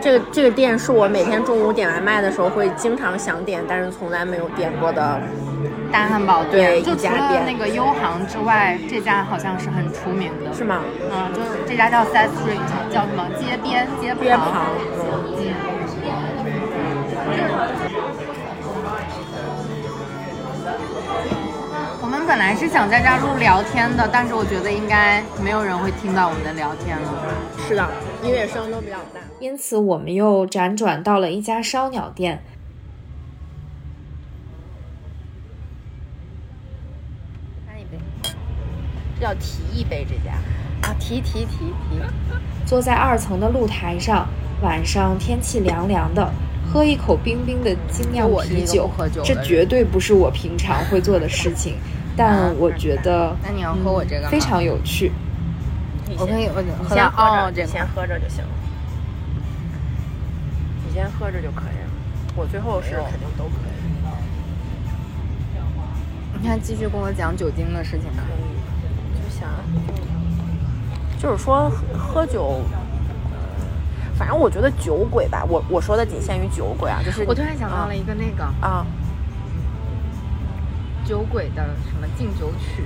[0.01, 5.21] 这个这个店是我每天中午点外卖的时候会经常想点，但是从来没有点过的。
[5.93, 10.83] 大汉堡对店，就除了那个优航之外，这家好像是很出名的，是吗？
[11.11, 15.55] 嗯，就是这家叫 Side Street，叫什么街边街边旁旁。，嗯
[22.03, 27.09] 我们本来是想在这儿录聊天的，但是我觉得应该没有人会听到我们的聊天了。
[27.69, 27.87] 是的，
[28.23, 29.21] 音乐声都比较大。
[29.41, 32.43] 因此，我们又辗转到了一家烧鸟店。
[37.67, 37.99] 干一杯，
[39.19, 40.33] 这叫提一杯这家
[40.87, 41.57] 啊，提提提
[41.89, 42.03] 提。
[42.67, 44.29] 坐在二层的露台上，
[44.61, 46.31] 晚上天气凉凉的，
[46.71, 48.91] 喝一口冰冰的精酿啤酒
[49.25, 51.77] 这绝对不是我平常会做的事情，
[52.15, 55.11] 但我觉得那你要喝我这个吗非常有趣。
[56.19, 58.51] 我可以，我先喝着，哦，这个先喝着就行了。
[61.01, 61.91] 你先喝着就可以了。
[62.37, 63.71] 我最后是肯定都可以。
[66.39, 68.23] 你看，继续跟我讲酒精的事情吧。
[69.15, 69.49] 就想，
[71.19, 72.61] 就是说喝酒，
[73.33, 73.39] 呃
[74.15, 78.85] 反正我觉得酒鬼吧，我我说的仅限于酒鬼啊，就是我突然想到了一个那个啊，
[81.07, 82.85] 酒鬼的什么敬酒曲，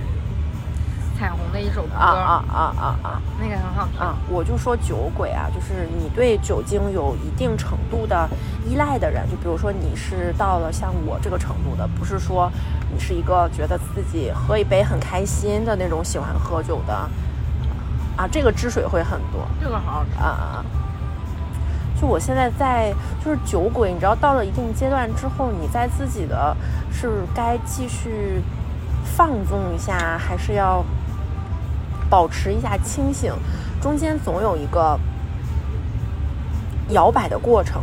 [1.19, 4.01] 彩虹的一首歌，啊啊啊啊啊那个很好听。
[4.01, 4.17] 啊！
[4.29, 8.29] 我就说酒鬼啊，就是你对酒精有一定程度的
[8.67, 12.51] 依赖的人，就比如说你是到了像我这个程度的，不是说
[12.93, 16.93] 你是一个觉得自己喝一杯很开心的那种喜欢喝酒的
[18.17, 19.47] 啊，这个汁水会很多。
[19.61, 20.19] 这个好好吃。
[20.21, 20.65] 啊，
[22.01, 22.93] 就我现在在
[23.25, 26.57] 就是酒鬼，你知道到了一定阶段之后，你在自己的
[26.93, 28.43] 是该继续
[29.05, 30.85] 放纵一下，还是要
[32.15, 33.33] 保持一下清醒？
[33.83, 34.97] 中间总有一个
[36.91, 37.83] 摇摆的过程。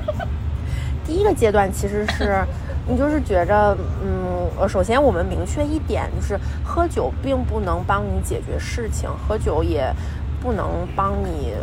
[1.06, 2.44] 第一个阶段其实是
[2.86, 9.90] 你就是觉着，嗯，呃，首先我们明确一点，就是喝酒并不能帮你解决事情，喝酒也
[10.38, 11.54] 不能帮你，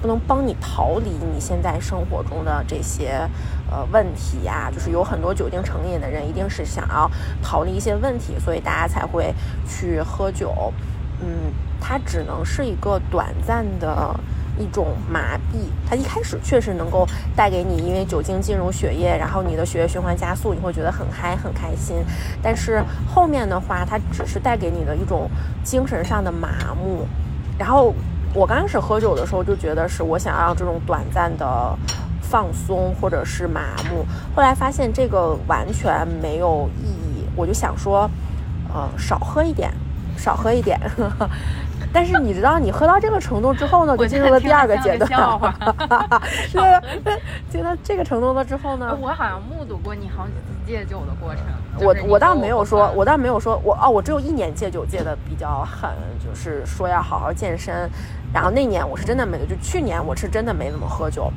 [0.00, 3.28] 不能帮你逃离你现在生活中的这些
[3.68, 7.10] 呃问题呀、就是有很多酒精成瘾的人，一定是想要
[7.42, 9.34] 逃离一些问题，所以大家才会
[9.68, 10.72] 去喝酒。
[11.20, 14.18] 嗯，它只能是一个短暂的
[14.58, 15.68] 一种麻痹。
[15.88, 21.96] 它一开始确实能够带给你，因为酒精进入血液，然后你的血液循环加速，你会觉得很嗨很开心。
[22.42, 25.30] 但是后面的话，它只是带给你的一种
[25.62, 27.06] 精神上的麻木。
[27.58, 27.94] 然后
[28.34, 31.76] 我刚开始喝酒的时候，就觉得是我想要这种短暂的。
[32.28, 38.10] 放松或者是麻木，后来发现这个完全没有意义，我就想说，
[38.74, 39.72] 呃，少喝一点，
[40.16, 40.78] 少喝一点。
[41.92, 45.08] 但是你知道，你喝到这个程度之后呢，就进入了第二个阶段。
[45.08, 45.54] 笑话。
[46.52, 51.42] 对，进到这个程度了之后呢，我好像目睹过你好几次戒酒的过程。
[51.78, 55.90] 我我倒没有说，我倒没有说，我哦，我只有一年戒酒戒的比较狠，
[56.22, 57.88] 就是说要好好健身。
[58.32, 61.32] 然后那年我是真的没，就去年我是真的没怎么喝酒。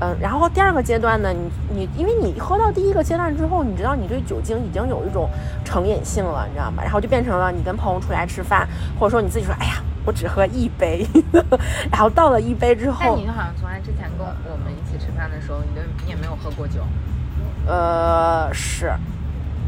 [0.00, 5.28] 嗯，然后第二个阶段呢，你你因为你喝到第一个阶段之后，你知道你对酒精已经有一种
[5.64, 6.82] 成瘾性了，你知道吗？
[6.82, 11.06] 然后就变成了你跟朋友出来吃饭，或者说你自己说，哎呀，我只喝一杯，
[11.90, 16.80] 然后到了一杯之后但你，好像从来之前跟我们一起吃饭的时候，你都你也没有喝过酒。
[17.66, 18.92] 呃，是，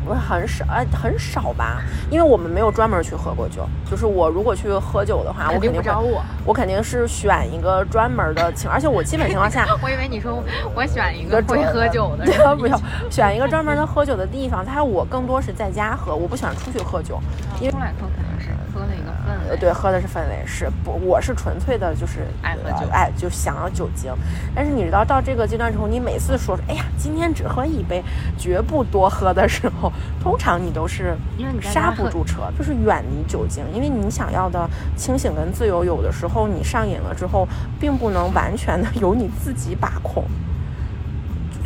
[0.09, 3.69] 我很少，哎，很少吧，因为我们没有专门去喝过酒。
[3.91, 6.23] 就是我如果去喝酒的话，我肯定会，我。
[6.47, 10.43] 我肯定是选一个专门的请，而且我基本情况下， 我以为你说
[10.75, 14.65] 我选一一个个会专喝酒的不 人，不要选一个专门的喝酒的地方。
[14.65, 17.21] 他我更多是在家喝，我不喜欢出去喝酒。
[17.61, 19.18] 因为出来喝肯定是喝了一个氛
[19.49, 20.93] 呃，对，喝的是氛围，是不？
[21.05, 24.13] 我是纯粹的，就是爱喝酒呃爱就想要酒精。
[24.55, 28.03] 但是你知道，到这个阶段之后，你每次说，哎呀，今天只喝一杯，
[28.37, 31.17] 绝不多喝的时候，通常你都是
[31.63, 37.47] 刹不住车，就是远离酒精，因为你想要的清醒跟自由，有的时候你上瘾了之后，
[37.81, 40.25] 并不能完全的 由你自己把控，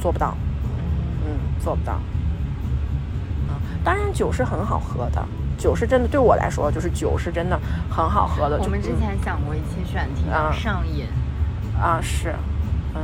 [0.00, 0.36] 做不到，
[1.26, 1.92] 嗯，做不到。
[3.48, 5.24] 啊，当然酒是很好喝的，
[5.62, 7.56] 酒是真的对我来说，就是酒是真的
[7.88, 8.58] 很好喝的。
[8.58, 11.06] 我们之嗯前想过一期选题啊上瘾，
[11.80, 12.34] 啊，是，
[12.96, 13.00] 嗯。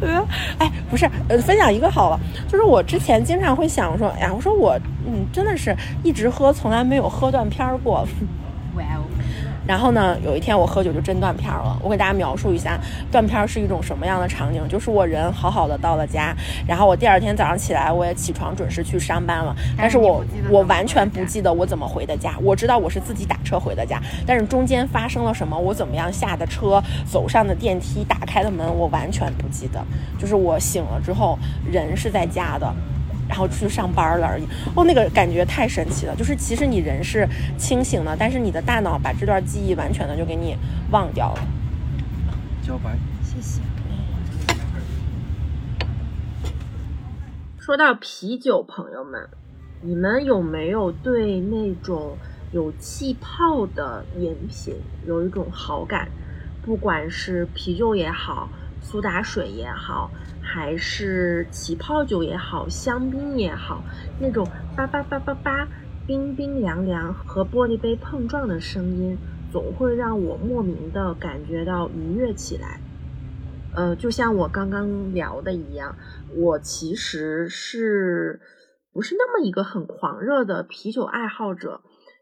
[0.00, 0.24] 呃，
[0.58, 8.06] 哎，不是，呃，分享一个好了，就是我之前经常会想说，哎呀，我说我，嗯，真的是一直喝，从来没有喝断片儿过。
[9.66, 11.78] 然后呢，有一天我喝酒就真断片儿了。
[11.82, 12.78] 我给大家描述一下
[13.12, 16.34] 断片儿是一种什么样的场景，就是我人好好的到了家，
[16.66, 22.34] 然后我第二天早上起来我也起床准时去上班了，但但是我我完全不记得我怎么回的家。
[22.40, 29.84] 我知道我是自己打车回的家，但是中间发生了什么，我怎么样下的车，走上的电梯，打开的门，我完全不记得。
[30.18, 31.36] 就是我醒了之后，
[31.70, 32.72] 人是在家的。
[33.28, 34.44] 然后去上班了而已。
[34.74, 40.56] 哦，那个感觉太神奇了，就是其实你人是清醒的，但是你的大脑把这段记忆完全的就给你
[40.90, 41.40] 忘掉了。
[42.62, 42.96] 交白。
[47.58, 49.28] 说到啤酒，朋友们，
[49.82, 52.18] 你们有没有对那种
[52.50, 54.74] 有气泡的饮品
[55.06, 56.08] 有一种好感？
[56.64, 58.48] 不管是啤酒也好，
[58.82, 60.10] 苏打水也好，
[60.54, 63.82] 还是起泡酒也好，香槟也好，
[64.20, 64.46] 那种
[64.76, 65.66] 叭叭叭叭叭、
[66.06, 69.16] 冰冰凉凉和玻璃杯碰撞的声音，
[69.50, 72.82] 总会让我莫名的感觉到愉悦起来。
[73.74, 75.96] 呃，就像我刚刚聊的一样，
[76.36, 78.38] 我其实是
[78.92, 81.80] 不是那么一个很狂热的啤酒爱好者，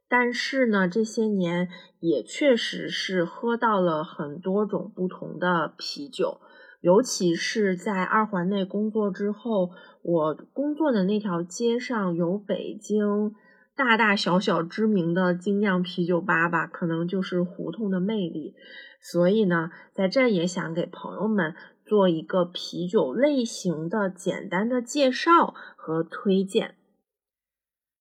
[0.08, 1.68] 但是呢，这些年
[1.98, 6.40] 也确实是喝到了很多种不同的啤酒。
[6.80, 9.70] 尤其是在二环内工作之后，
[10.02, 13.34] 我工作的那条街上有北京
[13.76, 18.54] 大大小小知名的精酿啤酒吧吧，可能就是胡同的魅力。
[19.02, 21.54] 所以呢，在这也想给朋友们
[21.84, 26.76] 做一个啤酒类型的简单的介绍和推荐。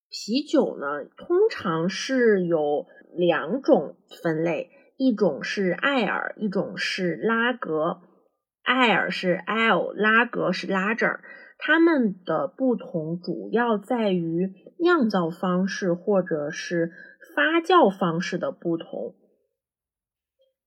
[0.10, 8.02] 啤酒呢，通常是有两种分类，一种是艾尔，一种是拉格。
[8.70, 11.22] 艾尔是 L，拉格是 Lager，
[11.58, 16.92] 它们的不同主要在于酿造方式或者是
[17.36, 19.16] 发酵方式的不同。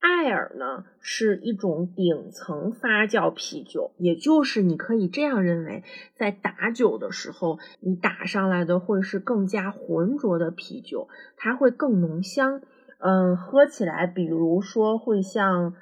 [0.01, 5.85] 艾尔呢是一种顶层发酵啤酒，也就是你可以这样认为，
[6.17, 12.63] 在打酒的时候，你打上来的会是更加浑浊的啤酒，它会更浓香。
[12.99, 15.77] 嗯，喝起来，比如说会像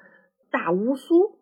[0.50, 1.39] 大乌苏。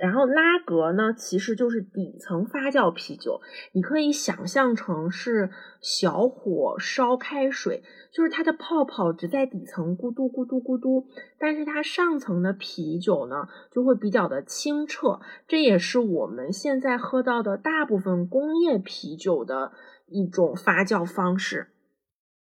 [0.00, 3.40] 然后拉格呢，其实就是底层发酵啤酒，
[3.72, 7.82] 你可以想象成是小火烧开水，
[8.12, 19.72] 就是它的泡泡只在底层咕嘟咕嘟咕嘟，但是它上层的啤酒呢就会比较的清澈，这也是我们现在喝到的大部分工业啤酒的
[20.06, 21.68] 一种发酵方式，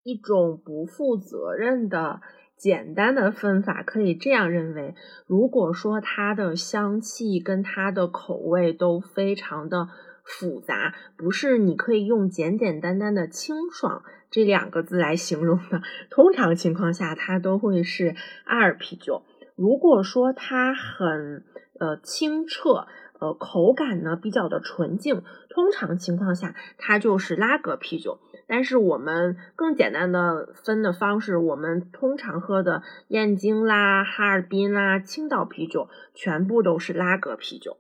[0.03, 2.21] 一种不负责任的。
[2.57, 4.95] 简单的分法可以这样认为：
[5.27, 9.89] 如果说它的香气跟它的口味都非常的
[10.25, 15.83] 复杂，不是你可以用简简单单的清爽这两个字来形容的。
[16.11, 19.23] 通常情况下，它都会是艾尔啤酒。
[19.55, 21.45] 如果说它很
[21.79, 22.87] 呃清澈，
[23.21, 28.19] 呃口感呢比较的纯净，通常情况下它就是拉格啤酒。
[28.49, 37.77] 但是我们更简单的分的方式，我们通常喝的燕京啦、哈尔滨啦、青岛啤酒，全部都是拉格啤酒。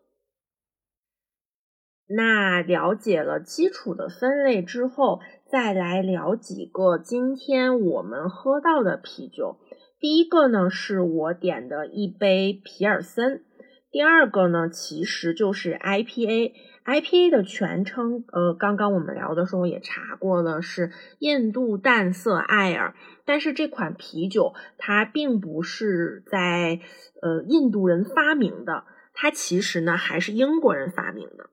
[2.08, 9.58] 那了解了基础的分类之后，再来聊几个今天我们喝到的啤酒。
[9.98, 13.44] 第一个呢，是我点的一杯皮尔森。
[13.90, 16.52] 第二个呢，其实就是 IPA
[16.86, 22.94] IPA 的全称，呃，刚刚我们聊的时候也查过了，是印度淡色艾尔。
[23.24, 26.78] 但是这款啤酒它并不是在
[27.20, 31.50] 呃印度人发明的，它其实呢还是英国人发明的。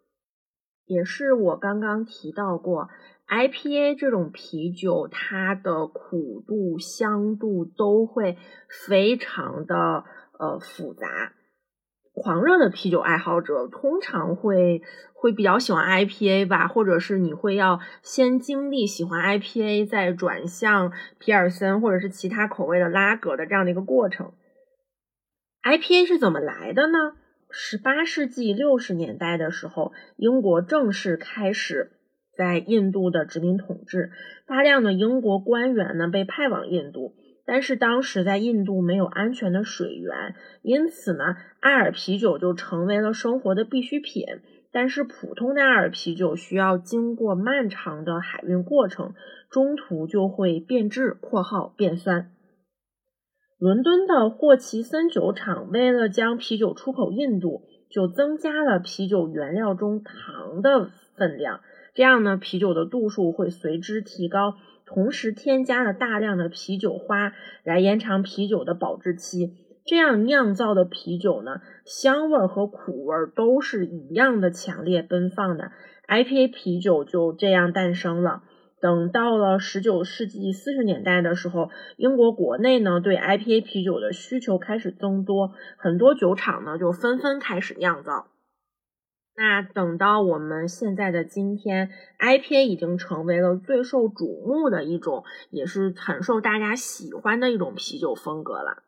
[0.85, 2.89] 也是我刚刚提到过
[3.27, 8.37] ，IPA 这种啤酒，它的苦度、香度都会
[8.87, 10.03] 非常的
[10.37, 11.33] 呃复杂。
[12.13, 14.81] 狂热的啤酒爱好者通常会
[15.13, 24.33] 会比较喜欢 IPA 吧，或者是你会要先经历喜欢 IPA，再转向皮尔森或者是其他口味的拉格的这样的一个过程。
[25.63, 27.13] IPA 是怎么来的呢？
[27.49, 31.93] 十八世纪六十年代的时候，英国正式开始
[32.35, 34.11] 在印度的殖民统治，
[34.45, 37.15] 大量的英国官员呢被派往印度。
[37.45, 44.23] 但是当时在印度没有安全的水源，因此呢，艾尔啤酒就成为了生活的必需品。
[44.71, 49.13] 但是普通的艾尔啤酒需要经过漫长的海运过程，
[49.51, 52.31] 中途就会变质（括号变酸）。
[53.59, 61.61] 伦敦的霍奇森酒厂为了将啤酒出口印度，就增加了啤酒原料中糖的分量，
[61.93, 64.55] 这样呢，啤酒的度数会随之提高。
[64.85, 69.53] 同时添加了大量的啤酒花来延长啤酒的保质期，
[69.85, 75.71] 这样酿造的啤酒呢，香味和苦味都是一样的强烈奔放的。
[76.07, 78.43] IPA 啤酒就这样诞生了。
[78.81, 88.27] 等到了十九世纪四十年代的时候，英国国内呢对 IPA 啤酒的需求开始增多，很多酒厂呢就纷纷开始酿造。
[89.35, 98.83] 那等到我们现在的今天，IPA 已经成为了最受瞩目的一种，也是很受大家喜欢的一种啤酒风格了。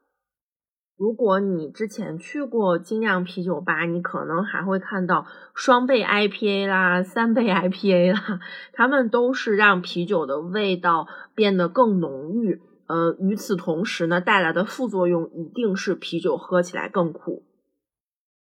[0.97, 8.39] 如果你之前去过精酿啤酒吧，你可能还会看到双倍 IPA 啦、三倍 IPA 啦，
[8.71, 12.61] 它们都是让啤酒的味道变得更浓郁。
[12.87, 17.43] 呃，与此同时呢，带来的副作用一定是啤酒喝起来更苦。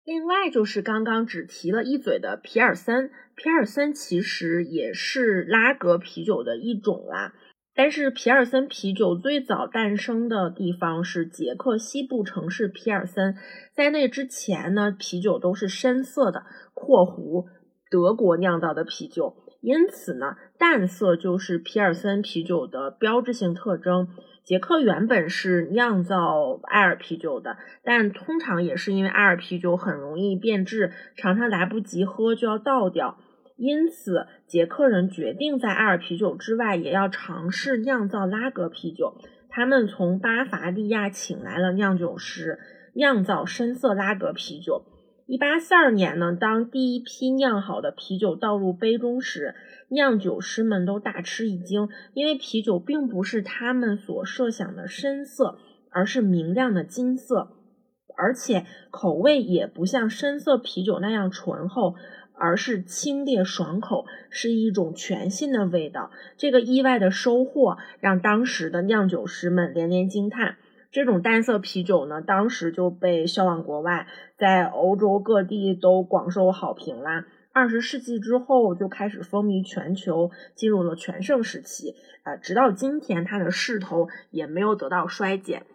[0.05, 7.33] 另外就是刚刚只提了一嘴的皮尔森，皮尔森其实也是拉格啤酒的一种啦。
[7.73, 13.35] 但是皮尔森啤酒最早诞生的地方是捷克西部城市皮尔森，
[13.73, 16.43] 在那之前呢，啤酒都是深色的
[16.75, 17.45] （括弧
[17.89, 24.09] 德国酿造的啤酒），因此呢，淡色就是皮尔森啤酒的标志性特征。
[24.43, 33.17] 捷克原本是酿造艾尔啤酒的，但通常也是因为艾尔啤酒很容易变质，常常来不及喝就要倒掉。
[33.55, 39.15] 因此，捷克人决定在艾尔啤酒之外，也要尝试酿造拉格啤酒。
[39.47, 42.59] 他们从巴伐利亚请来了酿酒师，
[42.95, 44.83] 酿造深色拉格啤酒。
[45.25, 49.55] 一八四二年呢，当第一批酿好的啤酒倒入杯中时，
[49.87, 55.57] 酿酒师们都大吃一惊，因为啤酒并不是他们所设想的深色，
[55.89, 57.53] 而是明亮的金色，
[58.17, 61.95] 而且口味也不像深色啤酒那样醇厚，
[62.33, 66.11] 而是清冽爽口，是一种全新的味道。
[66.35, 70.57] 这个意外的收获让当时的酿酒师们连连惊叹。
[70.93, 74.05] 这种单色啤酒呢，当时就被销往国外，
[74.37, 77.25] 在欧洲各地都广受好评啦。
[77.51, 81.95] 二十世纪之后就开始风靡全球，进入了全盛时期。
[82.23, 85.65] 啊、直到今天，它的势头也没有得到衰减。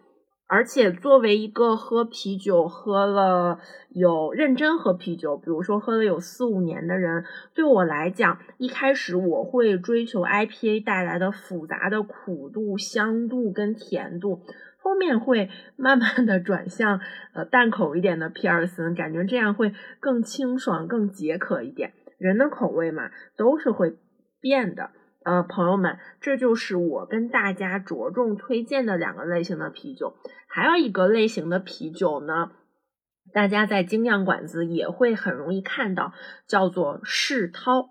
[0.47, 3.59] 而且作为一个喝啤酒喝了
[3.89, 14.41] 有认真喝啤酒，比如说喝了有四五年的人，对我来讲，一开始我会追求 IPA 带来的复杂的苦度、香度跟甜度，
[14.81, 16.99] 后面会慢慢的转向
[17.33, 21.93] 呃淡口一点的皮尔森，感觉这样会更清爽、更解渴一点。
[22.17, 23.97] 人的口味嘛，都是会
[24.41, 24.91] 变的。
[25.23, 30.15] 呃，朋友们，这就是我跟大家着重推荐的两个类型的啤酒。
[30.47, 32.51] 还有一个类型的啤酒呢，
[33.33, 36.13] 大家在精酿馆子也会很容易看到，
[36.47, 37.89] 叫做世涛。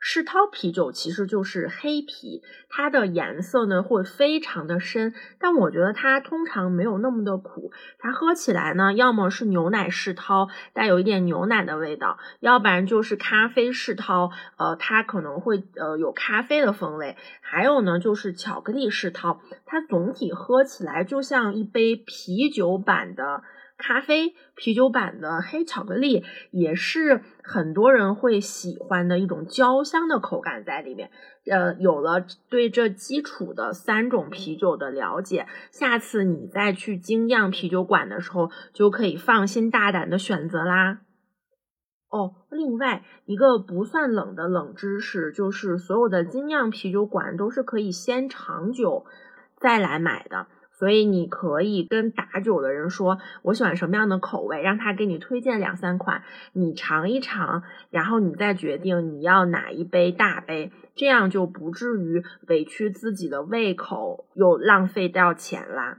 [0.00, 7.72] 世涛啤酒其实就是黑啤，它的颜色呢会非常的深，但我觉得它通常没有那么的苦。
[7.98, 17.16] 它喝起来呢，要么是牛奶世涛，带有一点牛奶的味道，要不然就是咖啡世涛，呃，它可能会呃有咖啡的风味。
[17.40, 23.42] 还有呢，就是巧克力世涛，它总体喝起来就像一杯啤酒版的。
[23.78, 31.10] 咖啡啤酒版的黑巧克力也是很多人会喜欢的一种焦香的口感在里面。
[31.48, 40.98] 呃，有了对这基础的三种啤酒的了解，下次你再去精酿啤酒馆的时候，就可以放心大胆的选择啦。
[42.10, 49.06] 哦，另外一个不算冷的冷知识就是，所有的精酿啤酒馆都是可以先尝酒
[49.56, 50.48] 再来买的。
[50.78, 56.22] 所以你可以跟打酒的人说，我喜欢什么样的口味，让他给你推荐两三款，
[56.52, 65.98] 你尝一尝，然后你再决定你要哪一杯大杯，这样就不至于委屈自己的胃口又浪费掉钱啦。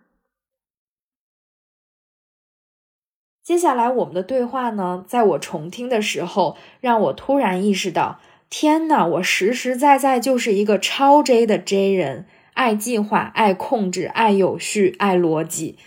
[3.44, 12.28] 接下来我们的对话呢，在我重听的时候，让我突然意识到，天呐，我实实在在就是一个超 J 的 J 人。
[12.60, 15.78] 爱计划、爱控制、爱有序、爱逻辑，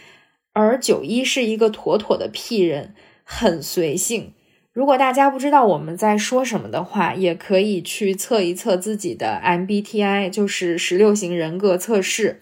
[0.55, 2.95] 而九一是一个妥妥的 P 人，
[3.25, 4.33] 很随性。
[4.73, 12.41] 如果大家不知道我们在说什么的话，也可以去测一测自己的 MBTI，就是十六型人格测试。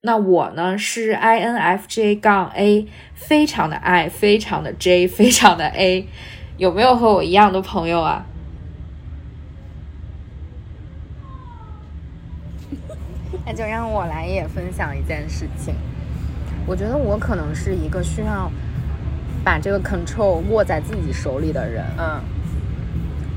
[0.00, 6.08] 那我呢是 INFJ 杠 A，非常的 I，非常的 J，非常的 A。
[6.56, 8.24] 有没有和我一样的朋友啊？
[13.46, 15.72] 那就让我来也分享一件事情。
[16.66, 18.50] 我觉得我可能是一个需要
[19.44, 22.20] 把这个 control 握在自己手里的人，嗯，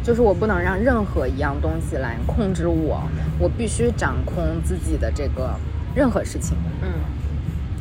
[0.03, 3.03] 就是我不能让任何一样东西来控制我，
[3.37, 5.53] 我必须掌控自己的这个
[5.93, 6.57] 任何事情。
[6.81, 6.89] 嗯，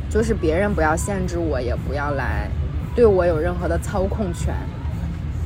[0.07, 2.47] 就是别人不要限制我，也不要来
[2.95, 4.53] 对我有任何的操控权，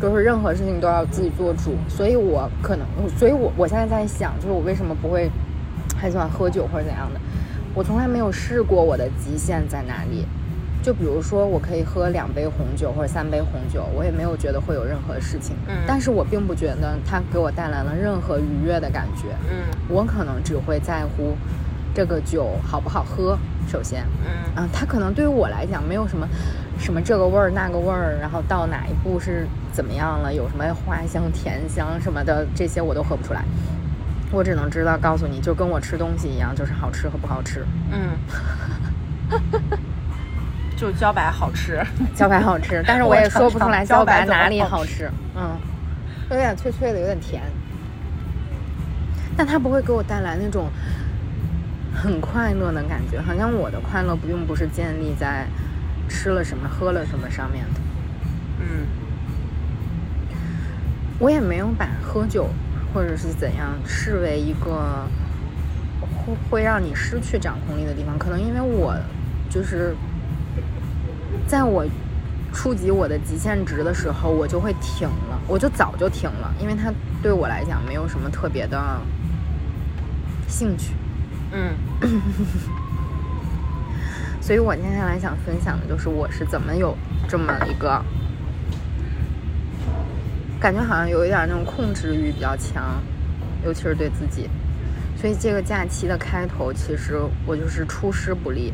[0.02, 1.78] 就是任何事情都要自己做主。
[1.88, 2.86] 所以我可能，
[3.18, 5.32] 所以我我现在在想，就是我为什么不会
[6.04, 7.20] 很喜欢喝酒或者怎样的？
[7.74, 10.26] 我从来没有试过我的极限在哪里。
[10.84, 15.56] 就比如说，我可以喝两杯红酒或者三杯红酒，我也没有觉得会有任何事情。
[15.70, 19.30] 嗯但是我并不觉得它给我带来了任何愉悦的感觉。
[19.50, 21.38] 嗯我可能只会在乎
[21.96, 26.28] 这个酒好不好喝，首先，嗯啊，它可能对于我来讲没有什么
[26.78, 33.46] 什么这个味儿那个味儿，然后到哪一步是怎么样了，有什么花香甜香什么的，这些我都喝不出来。
[34.34, 37.64] 我只能知道告诉你，就跟我吃东西一样，就是好吃和不好吃。
[37.92, 38.18] 嗯，
[40.76, 41.80] 就茭白好吃。
[42.18, 45.10] 茭白好吃，但是我我也说不出来茭白哪里好好吃。
[45.36, 45.56] 嗯，
[46.32, 47.44] 有点脆脆的，有点甜，
[49.38, 50.68] 但它不会给我带来那种
[51.94, 55.46] 很快乐的感觉，好像我的快乐并不是建立在
[56.10, 57.80] 吃了什么、喝了什么上面的。
[58.60, 58.88] 嗯
[61.20, 62.50] 我也没有把喝酒
[62.94, 65.08] 或者是怎样视为一个
[66.00, 68.18] 会会让你失去掌控力的地方。
[68.20, 68.96] 可能因为我
[69.50, 69.96] 就是
[71.48, 71.86] 在我
[72.54, 79.00] 触及我的极限值的时候，我就会停了，我就早就停了，因为它对我来讲没有什么特别的
[80.48, 80.94] 兴趣。
[81.52, 81.74] 嗯
[84.42, 86.98] 所以我接下来想分享的就是我是怎么有
[87.30, 88.04] 这么一个
[90.64, 93.04] 感觉，好像有一点那种控制欲比较强，
[93.66, 94.50] 尤其是对自己。
[95.20, 98.72] 所以这个假期的开头，其实我就是出师不利，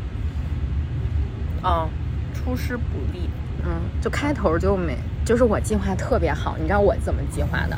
[1.64, 1.90] 嗯，
[2.32, 3.28] 出师不利。
[3.66, 7.76] 嗯，就开头就没，就是我计划特别好，你知道我怎么计划的？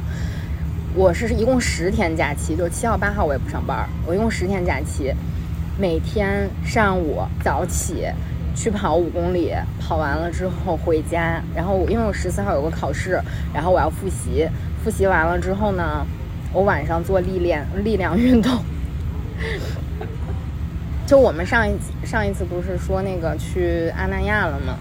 [0.93, 5.15] 我是一共十天假期，就是七号八号我也不上班，我一共十天假期，
[5.79, 8.05] 每天上午早起
[8.55, 13.19] 去跑五公里，跑完了之后回家，然后我因为我十四号有个考试，
[13.53, 14.47] 然后我要复习，
[14.83, 16.05] 复习完了之后呢，
[16.53, 18.63] 我晚上做力量力量运动。
[21.07, 21.73] 就我们上一
[22.05, 24.77] 上一次不是说那个去阿那亚了吗？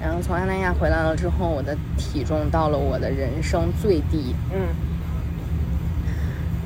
[0.00, 4.34] 然后从阿那亚回来了之后，我的体重到了我的人生最低。
[4.52, 4.60] 嗯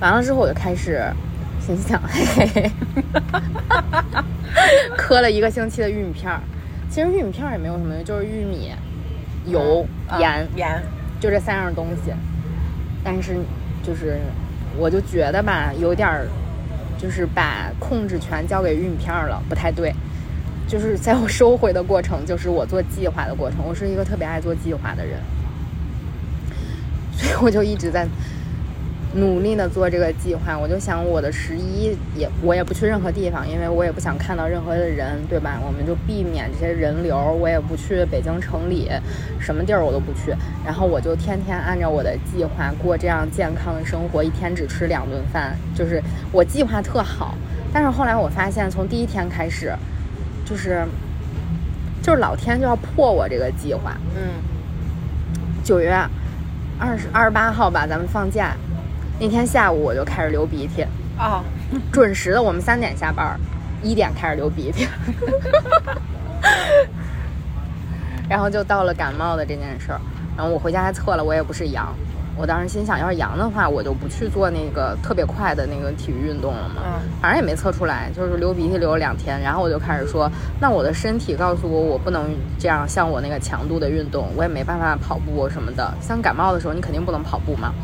[0.01, 1.03] 完了之后，我就开始
[1.69, 2.71] 心想，嘿嘿嘿，
[4.97, 6.41] 磕了一个星期的玉米片儿。
[6.89, 8.73] 其实玉米片儿也没有什么，就是玉米、
[9.45, 10.83] 油、啊盐，盐，
[11.21, 12.15] 就这三样东西。
[13.05, 13.37] 但是
[13.83, 14.19] 就是，
[14.79, 16.27] 我就觉得吧，有点儿，
[16.97, 19.95] 就是把控制权交给玉米片儿了，不太对。
[20.67, 23.59] 就是在我收回的过程，就是我做计划的过程。
[23.63, 25.21] 我是一个特别爱做计划的人，
[27.13, 28.09] 所以我就一直在
[29.19, 30.57] 努力的做这个计划。
[30.59, 35.61] 我就想，我的十一也我也不去任何地方，因为我也不想看到任何的人，对吧？
[35.67, 37.17] 我们就避免这些人流。
[37.19, 38.91] 我也不去北京城里，
[39.39, 40.35] 什么地儿我都不去。
[40.65, 46.03] 然后我就天天按照我的计划过这样健康的生活，一天只吃两顿饭，就是
[46.33, 47.35] 我计划特好。
[47.73, 49.75] 但是后来我发现，从第一天开始，
[50.45, 50.85] 就是
[52.03, 53.97] 就是老天就要破我这个计划。
[54.17, 54.41] 嗯
[55.65, 55.93] 九月
[56.79, 58.57] 二十二十八号吧，咱们放假
[59.21, 60.83] 那天下午我就开始流鼻涕，
[61.19, 61.43] 啊，
[61.93, 63.39] 准时的，我们三点下班，
[63.83, 64.87] 一点开始流鼻涕，
[68.29, 70.01] 然后就到了感冒的这件事儿。
[70.37, 71.93] 然后我回家还测了，我也不是阳。
[72.37, 76.83] 我当时心想，要是阳的话，我就不去做那个特别快的那个体育运动了嘛。
[76.85, 79.41] 嗯反正也没测出来，就是流鼻涕流了两天。
[79.41, 85.93] 然后我就开始说，那我的身体告诉我，我不能这样像我那个强度的运动，我也没办法跑步什么的。
[86.01, 87.75] 像感冒的时候，你肯定不能跑步嘛。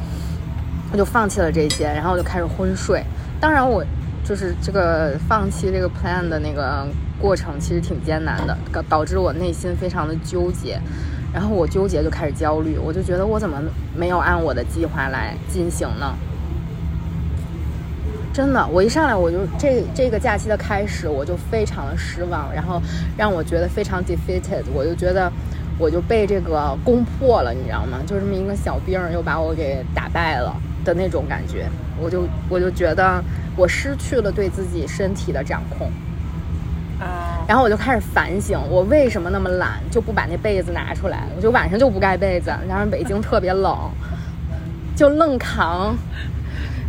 [0.94, 3.02] 我就放弃了这些，然后我就开始昏睡。
[3.40, 3.84] 当然，我
[4.24, 6.86] 就是这个放弃这个 plan 的那个
[7.20, 10.80] 过程，其实挺艰难的，导导致我内心非常的纠结。
[11.32, 13.60] 然后我纠结就开始焦虑，我就觉得我怎么
[13.92, 16.14] 没有按我的计划来进行呢？
[18.32, 22.80] 真的，我一上来我就这这个假期的开始，我就非常的失望，然后
[23.16, 25.28] 让我觉得非常 defeated，我就觉得
[25.76, 27.98] 我就被这个攻破了，你知道吗？
[28.06, 30.54] 就这么一个小兵又把我给打败了
[30.84, 31.66] 的那种感觉，
[31.98, 33.22] 我就我就觉得
[33.56, 35.90] 我失去了对自己身体的掌控，
[37.00, 43.76] 啊，然后我就开始反省，我为什么那么懒，就不把那被子拿出来，我就晚上就不盖被子，然后北京特别冷，
[44.94, 45.96] 就愣扛。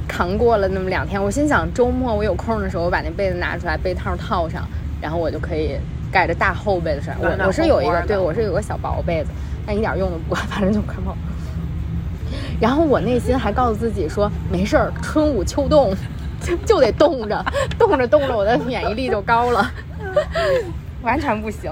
[0.08, 4.64] 扛过了那么两天，我心想周末我有空的时候，我把那被子拿出来，被套套上，
[5.02, 5.76] 然后我就可以
[6.12, 7.14] 盖着大厚被子睡。
[7.20, 9.32] 我我是有一个，对我是有个小薄被子，
[9.66, 11.18] 但一点用都不，反正就快冒。
[12.60, 15.94] 然后我内心还告诉自己说，没事儿，春捂秋冻，
[16.42, 17.46] 就 就得冻着，
[17.78, 19.70] 冻着冻着，我的免疫力就高了，
[21.02, 21.72] 完全不行。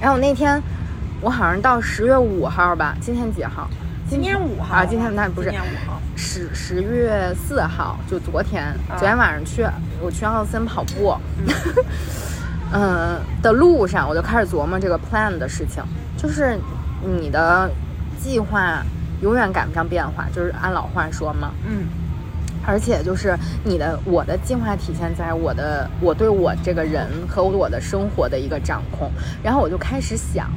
[0.00, 0.60] 然后那天
[1.20, 3.68] 我好像到十月五号吧，今天几号？
[4.08, 4.74] 今天五号。
[4.74, 8.98] 啊，今天那不是今天五号，十十月四号，就昨天，啊。
[8.98, 9.64] 昨天晚上去
[10.02, 11.16] 我去奥森跑步，
[12.72, 13.18] 嗯。
[13.42, 15.82] 的路上，我就开始琢磨这个 plan 的事情，
[16.16, 16.58] 就是
[17.18, 17.70] 你的
[18.22, 18.84] 计划
[19.20, 21.86] 永远赶不上变化，就是按老话说嘛，嗯。
[22.64, 29.10] 而且就是你的我的计划体现在我的我对我这个人和我的生活的一个掌控，
[29.42, 30.48] 然后我就开始想，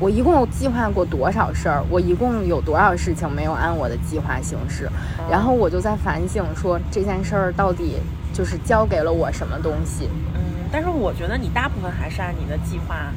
[0.00, 4.90] 我一共计划过多少事儿，我一共有多少事情没有按我的计划行事，
[5.30, 7.98] 然后我就在反省说这件事儿到底
[8.34, 10.40] 就是交给了我什么东西，嗯，
[10.72, 13.12] 但是我觉得你大部分还是按你的计划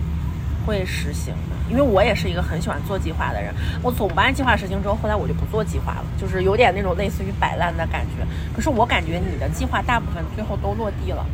[0.68, 3.54] 会实行的，因为我也是一个很喜欢做计划的人。
[3.82, 8.26] 我总不按计划实行之后，后来我就不做计划了，就是有点那种类似于摆烂的感觉。
[8.56, 11.26] 可是我感觉你的计划大部分最后都落地了。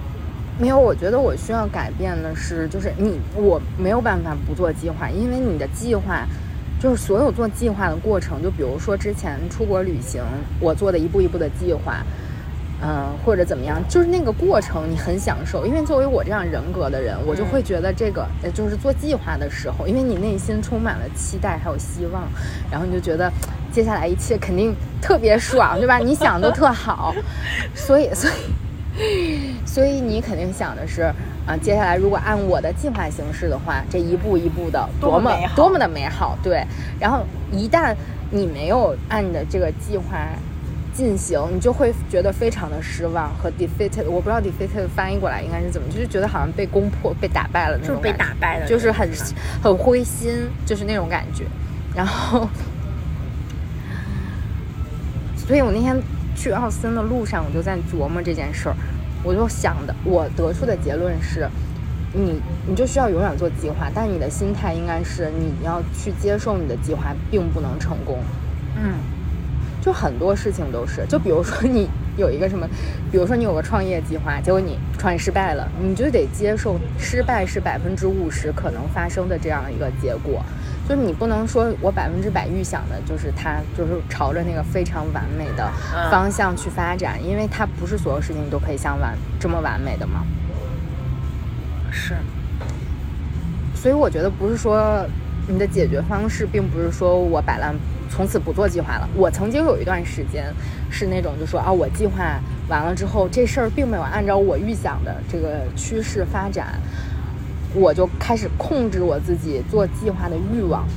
[0.59, 6.25] 没有，我觉得我需要改变的是，就是你我没有办法不做计划，因为你的计划。
[6.77, 10.21] 就是所有做计划的过程，就比如说之前出国旅行，
[10.59, 12.03] 我做的一步一步的计划，
[12.83, 22.23] 嗯，或者怎么样，就是那个过程你很享受，因为作为我这样人格的人，我就会觉得这个，呃，就是做计划的时候，因为你内心充满了期待还有希望，
[22.69, 23.31] 然后你就觉得
[23.71, 25.97] 接下来一切肯定特别爽，对吧？
[25.99, 27.15] 你想都特好，
[27.73, 31.03] 所以，所以，所以你肯定想的是，
[31.47, 36.65] 啊，接下来如果按我的计划行事的话，这一步一步的多么多么多么的美好，对。
[36.99, 37.95] 然后一旦
[38.31, 40.27] 你没有按你的这个计划
[40.95, 44.05] 进行，你就会觉得非常的失望和 defeated。
[44.09, 49.09] 我不知道 defeated 翻译过来应该是怎么，就是觉得好像被攻破、被打败了那就是被打败了，就是很
[49.61, 51.43] 很灰心，就是那种感觉。
[51.93, 52.47] 然后，
[55.35, 56.01] 所以我那天
[56.35, 58.75] 去奥森的路上，我就在琢磨这件事儿，
[59.21, 61.47] 我就想的，我得出的结论是，
[62.13, 68.19] 你你就需要永远做计划，但你的心态应该是你要去接受你的计划并不能成功。
[68.77, 68.95] 嗯，
[69.85, 72.67] 就很多事情都是，就比如说 你有一个什么，
[73.11, 80.43] 比如说你有个创业计划，结果你创业失败了，你就得接受失败是百分之五十可能发生的这样一个结果。
[80.89, 90.23] 就是你不能说我百分之百预想的，就是它就是朝着那个非常完美的嗯方向去发展，因为它不是所有事情都可以像完这么完美的嘛。
[91.91, 92.15] 是，
[93.75, 95.05] 所以我觉得不是说
[95.47, 97.75] 你的解决方式，并不是说我摆烂，
[98.09, 99.09] 从此不做计划了。
[99.15, 100.53] 我曾经有一段时间
[100.89, 106.79] 是那种，就说啊，我计划完了之后，这事儿并没有按照我预想的这个趋势发展，
[107.73, 110.87] 我就开始控制我自己做计划的欲望，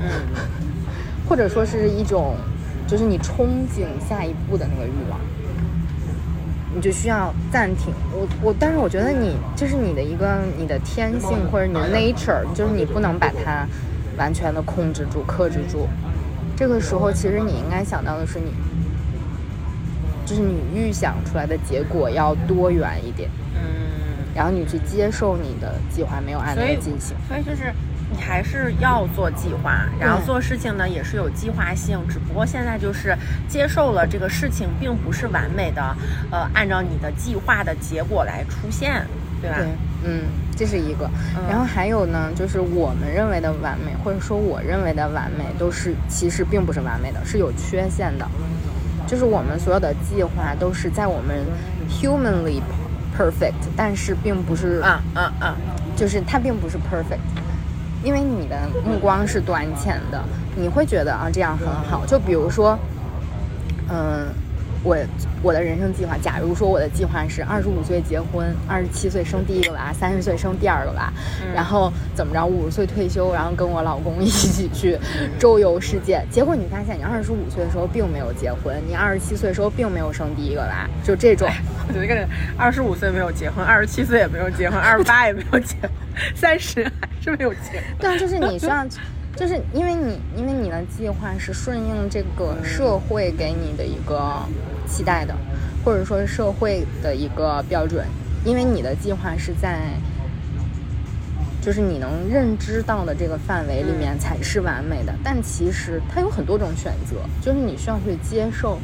[0.00, 0.08] 嗯，
[1.28, 2.34] 或者说是一种，
[2.86, 5.18] 就是你憧憬下一步的那个欲望。
[6.74, 7.90] 你就需要暂停。
[8.12, 13.66] 我我，但是我觉得你这是你的一个你的天性或者你的 nature，就是你不能把它
[14.16, 15.88] 完全的控制住、克制住。
[16.56, 18.52] 这个时候，其实你应该想到的是你，
[20.24, 23.60] 就是你预想出来的结果要多元一点，嗯，
[24.34, 27.14] 然后你去接受你的计划没有按所以那个进行。
[27.28, 27.70] 所以就是
[28.10, 33.14] 你还是要做计划，然后做事情呢也是有计划性，只不过现在就是
[33.46, 35.94] 接受了这个事情并不是完美的，
[36.30, 39.04] 呃，按照你的计划的结果来出现，
[39.42, 39.58] 对吧？
[39.58, 39.66] 对，
[40.06, 40.22] 嗯，
[40.56, 41.10] 这是一个。
[41.36, 48.26] 嗯然后还有呢，就是我们认为的完美，或者说我认为的完美，都是其实并不是完美的，是有缺陷的。
[49.06, 51.44] 就是我们所有的计划都是在我们
[51.88, 52.60] humanly
[53.16, 55.54] perfect，但是并不是，啊啊啊！
[55.94, 57.20] 就是它并不是 perfect。
[58.02, 60.22] 因为你的目光是短浅的，
[60.56, 62.04] 你会觉得啊这样很好。
[62.04, 62.78] 就比如说，
[63.88, 64.26] 嗯，
[64.86, 64.96] 我
[65.42, 71.12] 我的人生计划，假如说我的计划是二十五岁结婚，二十七岁生第一个娃，三十岁生第二个娃，
[71.52, 74.96] 然后怎么着五十岁退休，然后跟我老公一起去
[75.40, 76.24] 周游世界。
[76.30, 81.50] 结果你发现你二十五岁的时候并没有结婚，你二十七岁的时候并没有生第一个娃，就这种。
[81.92, 85.90] 有一个人二十五岁没有结婚，二十七岁也没有结婚，二十八也没有结婚，
[86.36, 87.82] 三十还是没有结婚。
[87.98, 88.86] 对啊，就是你需要，
[89.36, 94.42] 就是因为你因为你的计划是顺应这个社会给你的一个
[94.86, 95.34] 期待的，
[95.84, 98.06] 或者说社会的一个标准，
[98.44, 99.78] 因为你的计划是在。
[101.62, 108.78] 就是你能认知到的这个范围里面才是完美的，但其实它有很多种选择，就是你需要去接受，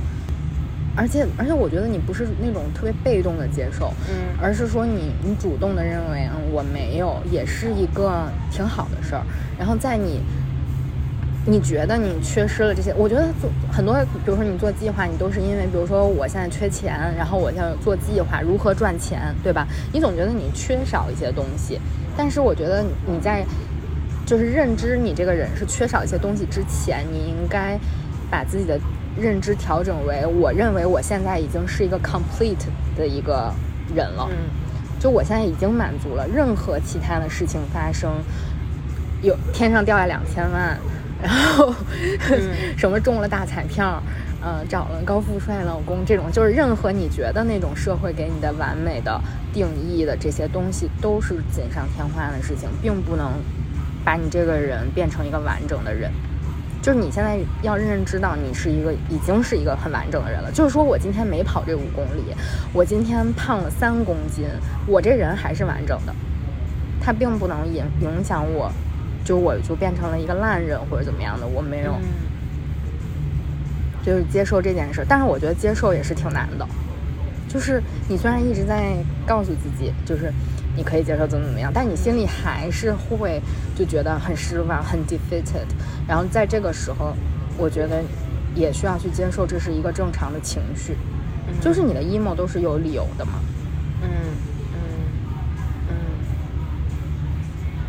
[0.97, 9.23] 而且而且我觉得你不是那种特别被动的接受，嗯而是说你你主动的认为，嗯，我没有，也是一个挺好的事儿。
[9.57, 10.21] 然后在你
[11.45, 19.67] 你觉得你缺失了这些，我觉得做很多，比如说你做计划，你都是因为，比如说我现在缺钱，然后我要做计划如何赚钱，对吧？
[19.93, 21.81] 你总觉得你缺少一些东西，
[22.17, 23.45] 但是我觉得你在
[24.25, 27.79] 就是认知你这个人是缺少一些东西之前，你应该
[28.31, 28.79] 把自己的
[29.19, 32.67] 认知调整为，我认为我现在已经是一个 complete
[32.97, 33.53] 的一个
[33.95, 34.29] 人了。
[34.31, 34.63] 嗯
[35.01, 38.13] 就我现在已经满足了，任何其他的事情发生，
[39.21, 40.79] 有天上掉下两千万，
[41.23, 41.73] 然后、
[42.77, 44.03] 什么中了大彩票，
[44.43, 49.21] 呃，找了高富帅老公，这种就是任何你觉得那种社会给你的完美的
[49.53, 53.31] 定义的这些东西，都是锦上添花的事情，并不能
[54.05, 56.11] 把你这个人变成一个完整的人。
[56.83, 60.51] 就是你现在要认知到，你是一个已经是一个很完整的人了。
[60.51, 62.35] 就是说我今天没跑这五公里，
[62.73, 64.45] 我今天胖了三公斤，
[64.89, 66.13] 我这人还是完整的，
[67.01, 68.69] 它并不能影影响我，
[69.25, 72.09] 就我就变成了一个烂人或者怎么样的，我没有，嗯
[74.05, 75.05] 就是接受这件事。
[75.09, 76.67] 但是我觉得接受也是挺难的，
[77.49, 80.33] 就是你虽然一直在告诉自己，就是
[80.77, 83.41] 你可以接受怎么怎么样，但你心里还是会
[83.77, 85.67] 就觉得很失望、很 defeated。
[86.09, 87.15] 然后在这个时候，
[87.57, 88.03] 我觉得
[88.57, 90.97] 也需要去接受这是一个正常的情绪。
[91.61, 93.35] 就是你的 emo 都是有理由的嘛。
[94.03, 94.52] 嗯嗯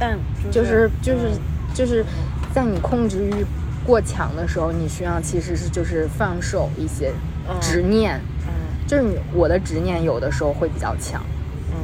[0.03, 1.31] 但就是就是
[1.73, 2.05] 就是
[2.53, 3.45] 在你控制欲
[3.85, 7.13] 过强的时候，你需要其实是就是放手一些
[7.47, 8.51] 嗯执念，嗯
[8.85, 11.23] 就是你我的执念有的时候会比较强。
[11.71, 11.75] 嗯，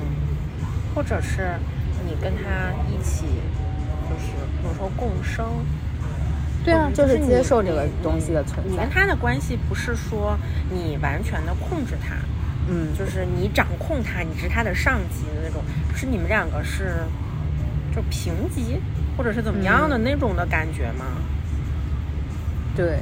[0.93, 1.55] 或者是
[2.05, 3.25] 你跟他一起，
[4.09, 4.33] 就是
[4.65, 5.45] 有时候共生。
[6.61, 8.89] 对啊，就是接受这个东西的存在你跟。
[8.89, 10.37] 他的关系不是说
[10.69, 12.15] 你完全的控制他，
[12.67, 15.63] 嗯，就是你掌控他，你是他的上级的那种，
[15.95, 16.97] 是你们两个是
[17.95, 18.79] 就平级
[19.17, 21.05] 或者是怎么样的那种的感觉吗？
[22.75, 22.99] 对，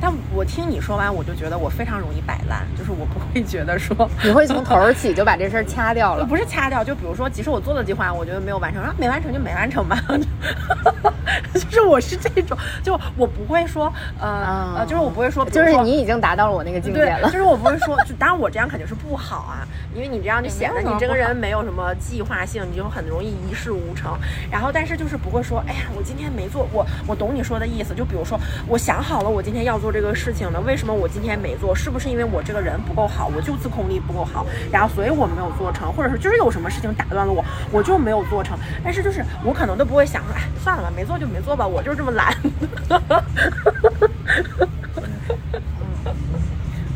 [0.00, 6.24] 但我听你说完，我就觉得我非常容易摆烂，就是我不会觉得说你会从头儿起就把这事儿掐掉了。
[6.26, 10.02] 不是掐掉，就比如说，即使我做的计划，我觉得没有完成，啊，没完成就没完成吧，
[11.54, 17.38] 就是我是这种，就我不会说，呃、呃，就是我不会说，说就是你已经达到了我那个境界，了就。
[17.38, 24.16] 是我不会说，就当然我这样肯定是不好啊，因为你这样就显得你这个人没有什么计划性，你就很容易一事无成。
[24.50, 27.94] 然后，但是就是不会说，哎呀，我今天没做，我我懂你说的意思。
[27.94, 31.74] 就比如说，我想好了，我今天要做这个事情了，为什么我今天没做？
[31.74, 38.56] 是不是因为我这个人不够好，我就自控力不够好，然后所以我没有做成，或者是就是有什么事情打断了我，我就没有做成。
[38.84, 42.34] 但是就是我可能都不会想说，哎，算了吧，没做就没做吧，我就是这么懒。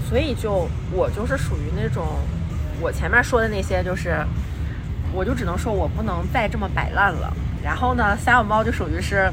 [0.08, 2.06] 所以就我就是属于那种，
[2.80, 4.24] 我前面说的那些，就是
[5.12, 7.32] 我就只能说我不能再这么摆烂了。
[7.62, 9.28] 然后呢，撒小猫就属于是，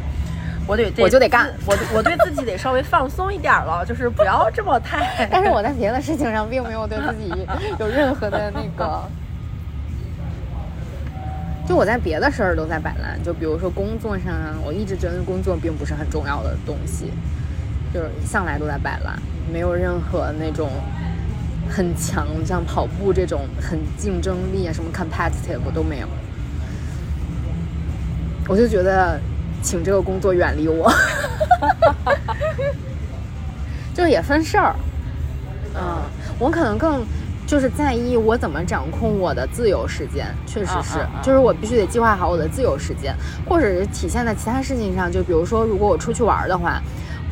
[0.65, 5.27] 我得我就得干，我我对自己得稍微放松一点了，就是不要这么太。
[5.31, 7.31] 但是我在别的事情上并没有对自己
[7.79, 9.07] 有任何的那个，
[11.67, 17.11] 就我在别的事儿都在摆烂，就比如说工作上啊，我一直觉得工作并不是很重要的东西，
[17.93, 19.17] 就是向来都在摆烂，
[19.51, 20.69] 没有任何那种
[21.69, 26.07] 很强，像跑步这种很竞争力啊，什么 competitive 都没有。
[28.49, 29.17] 我就觉得，
[29.61, 30.91] 请这个工作远离我，
[33.95, 34.75] 就也分事儿。
[35.75, 36.01] 嗯，
[36.37, 37.05] 我可能更
[37.45, 41.19] 就是在意我怎么掌控我的自由时间，确实是，啊啊。
[41.19, 43.15] 啊就是我必须得计划好我的自由时间，
[43.47, 46.81] 或者是体现在其他事情上，就比如说，如果我出去玩的话，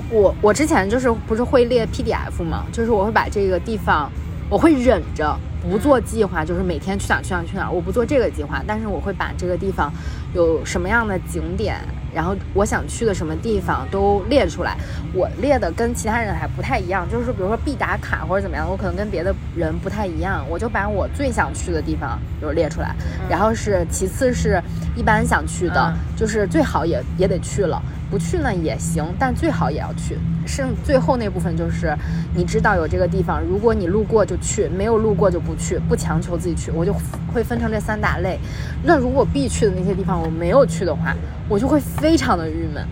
[0.09, 4.12] 我我之前就是不是会列 PDF 嘛，就是我会把这个地方，
[4.49, 9.91] 我会忍着不做计划，就是每天去哪去哪去哪儿，我不做这个计划，但是我会把这个地方
[10.34, 11.78] 有什么样的景点，
[12.14, 14.78] 然后我想去的什么地方都列出来。
[15.14, 22.95] 我列的跟其他人还不太一样，就是比如说必打卡或者怎么样，我可能跟别的人不太一样，我就把我最想去的地方就是列出来，
[23.30, 24.62] 然后是其次是
[24.95, 27.82] 一般想去的，嗯就是最好也也得去了。
[28.12, 30.20] 不去呢也行，但最好也要去。
[30.45, 31.95] 剩最后那部分就是，
[32.36, 36.70] 你知道有这个地方，如果你路过就去，没有路过就不去，不强求自己去。
[36.72, 36.93] 我就
[37.34, 38.38] 会分成这三大类。
[38.84, 41.16] 那如果必去的那些地方我没有去的话，
[41.47, 42.86] 我就会非常的郁闷，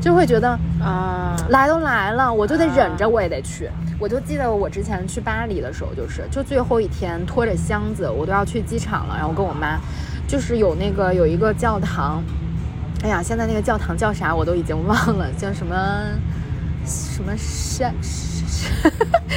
[0.00, 0.50] 就会觉得
[0.80, 3.68] 啊，来都来了，我就得忍着，我也得去。
[3.98, 9.78] 我就记得我之前去巴黎的时候，就是就最后一天拖着箱子，我都要去机场了，然后跟我妈，
[10.26, 12.22] 就是有那个有一个教堂，
[13.02, 15.76] 哎呀，现在那个教堂叫啥我都已经忘了，叫什么
[16.86, 17.92] 什么山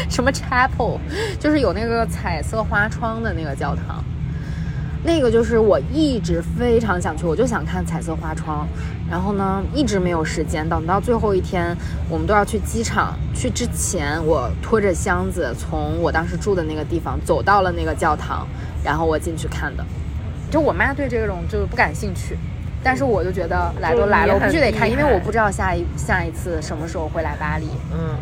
[0.07, 0.99] 什么 chapel，
[1.39, 4.03] 就是有那个彩色花窗的那个教堂。
[5.03, 8.67] 那个就是我一直非常想去，我就想看彩色花窗，
[9.09, 11.75] 然后呢一直没有时间，等到最后一天，
[12.09, 18.47] 我们都要去机场，去之前我拖着箱子从我当时住的那个地方走到了那个教堂，
[18.83, 19.85] 然后我进去看的。
[20.49, 22.35] 就我妈对这种就是不感兴趣，
[22.85, 27.65] 但是我就觉得来都来了，我必须得看，因为我不知道下一下一次什么时候会来巴黎。
[27.91, 28.15] 嗯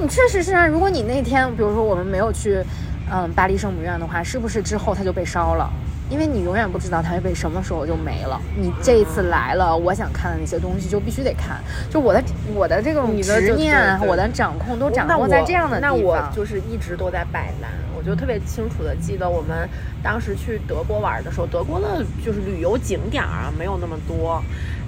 [0.00, 2.62] 你确实是啊，如果你那天比如说我们没有去，
[3.10, 5.68] 嗯，巴黎圣母院的话，是不是之后它就被烧了？
[6.08, 8.40] 因为你永远不知道它会被什么时候就没了。
[8.56, 11.58] 你这一次来了，我想看的那些东西就必须得看。
[11.90, 12.22] 就我的
[12.54, 16.00] 我的这种执念，我的掌控都掌握在这样的地那方。
[16.00, 19.68] 我就是一直都在摆烂，我就特别清楚的记得我们
[20.02, 24.42] 当时去德国玩的时候，德国的就是旅游景点儿啊没有那么多。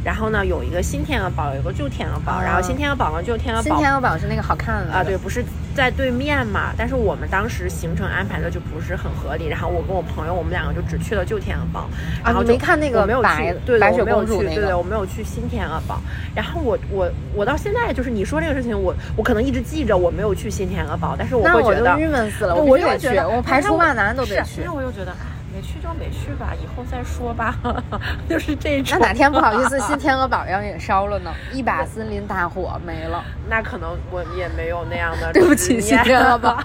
[0.05, 5.45] 然后呢，有一个新天鹅堡，有一个旧天鹅堡，啊然后新天鹅堡跟旧天鹅新堡天鹅堡是那个好看的啊，对，不是
[5.75, 6.73] 在对面嘛？
[6.77, 11.89] 但是我们当时行程安排的就不是很合理，然后我跟我朋友，我们两个就只去了旧天鹅堡，
[12.25, 16.01] 然后就没看那个我没有白去，对的，白雪我没有去，公主那个对对，我没有去新天鹅堡。
[16.35, 21.99] 然后我我我到现在就是你说这个事情，我我可能一直记着我没有去新天鹅堡，但是我会觉得。
[21.99, 24.73] 郁闷死了，我必须得去，我就觉得，我排除万难都得是去那。
[24.73, 25.17] 我又觉得，哎，
[25.61, 27.55] 没没去就没去吧，以后再说吧，
[28.29, 28.99] 就是这种。
[28.99, 33.23] 那哪天不好意思， 新天鹅堡要也烧了呢，一把森林大火没了。
[33.49, 36.59] 那可能我也没有那样的对不起执新念天鹅堡。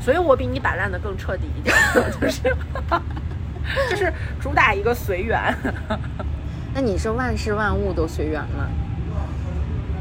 [0.00, 1.76] 所以我比你摆烂的更彻底一点，
[2.20, 2.56] 就是
[3.90, 5.54] 就是主打一个随缘。
[6.74, 8.66] 那你是万事万物都随缘吗？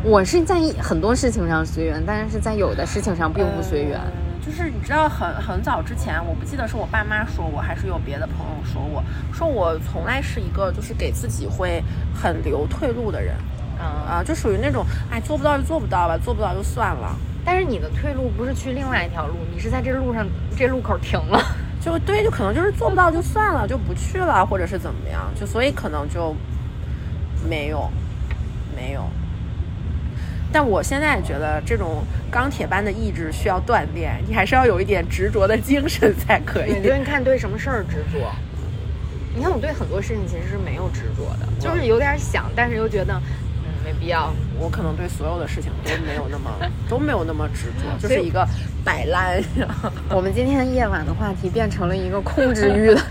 [0.02, 4.00] 我是在一很多事情上随缘，但是在有的事情上并不随缘。
[4.00, 11.84] 嗯就是你知道很很早之前，我不记得是我爸妈说我，还是有别的朋友说我，说我从来是一个就是给自己会
[12.14, 13.36] 很留退路的人。
[13.80, 17.16] 啊，就属于那种，哎，做不到就做不到吧，做不到就算了。
[17.46, 20.28] 但是你的退路不是去另外一条路，你是在这路上
[20.58, 21.42] 这路口停了。
[21.80, 26.36] 就对，就可能就是做不到就算了，就不去了，或者是怎么样，就所以可能就
[27.48, 27.90] 没有，
[28.76, 29.10] 没有。
[30.52, 36.74] 但我现在觉得这种钢铁般的意志需要锻炼，你还是要有一点执着的精神才可以。
[36.74, 38.32] 你就你看对什么事儿执着？
[39.36, 44.34] 你看我对很多事情其实是没有执着的，就是有点想，但是又觉得嗯没必要。
[44.60, 46.52] 我可能对所有的事情都没有那么
[46.90, 48.46] 都没有那么执着，就是一个
[48.84, 49.42] 摆烂。
[50.10, 53.02] 我们今天夜晚的话题变成了一个控制欲的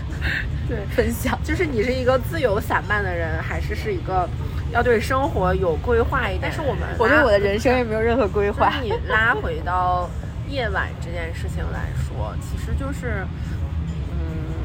[0.67, 1.39] 对分享。
[1.43, 4.29] 就是你是一个自由散漫的人，还是是一个
[4.71, 6.41] 要对生活有规划一点？
[6.43, 8.73] 但是我们我对我的人生也没有任何规划。
[8.83, 10.09] 你拉回到
[10.47, 13.25] 夜晚这件事情来说，其实就是，
[14.11, 14.55] 嗯，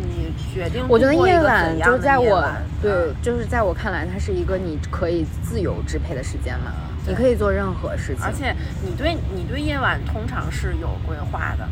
[0.00, 2.44] 你决定我觉得夜晚就在我
[2.82, 6.72] 对嗯，就是在我看来，它是一个你可以自由支配的时间嘛，
[7.06, 8.24] 你可以做任何事情。
[8.24, 11.68] 而且你对你对夜晚通常是有规划的，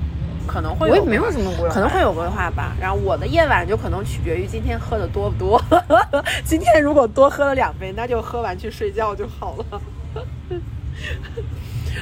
[0.47, 2.77] 可能会我也没有什么规划可能会有规划吧。
[2.81, 5.63] 然后我的夜晚就可能取决于今天喝的多不多。
[6.45, 9.81] 今天如果多喝了两杯，那就喝完去睡觉就好了。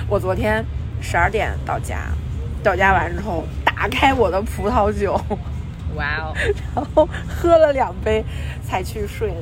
[0.09, 0.65] 我昨天
[1.01, 2.09] 十二点到家，
[2.63, 5.21] 到家完之后打开我的葡萄酒，
[5.95, 6.35] 哇哦，
[6.75, 8.25] 然后喝了两杯
[8.63, 9.35] 才去睡。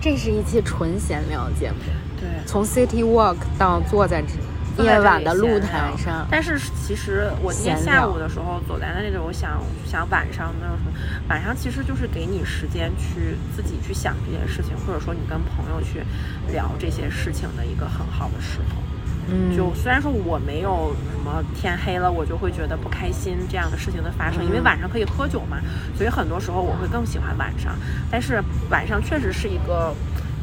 [0.00, 1.76] 这是一期纯闲聊节目，
[2.20, 10.92] 对，从 City Walk 到坐在这夜晚的露台上，但是其实我今天下午的时候走在那里，我想想晚上那种什么，
[11.28, 16.04] 晚上其实就是给你时间去自己去想这件事情，或者说你跟朋友去
[16.52, 18.82] 聊这些事情的一个很好的时候。
[19.30, 25.58] 嗯，就虽然说我没有什么天黑了我就会觉得不开心这样的事情的发生，因为晚上可以喝酒嘛，
[25.96, 27.74] 所以很多时候我会更喜欢晚上。
[28.10, 29.92] 但是晚上确实是一个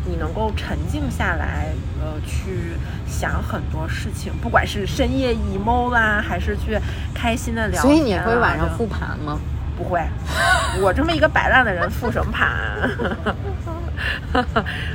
[0.07, 1.67] 你能够沉静下来，
[1.99, 2.77] 呃，去
[3.07, 6.77] 想很多事情，不管是深夜 emo 啦，还是去
[7.13, 8.85] 开心的聊、所以你会晚上复？
[8.85, 9.39] 盘吗？
[9.77, 9.99] 不会，
[10.81, 12.89] 我这么一个摆烂的人复什么盘？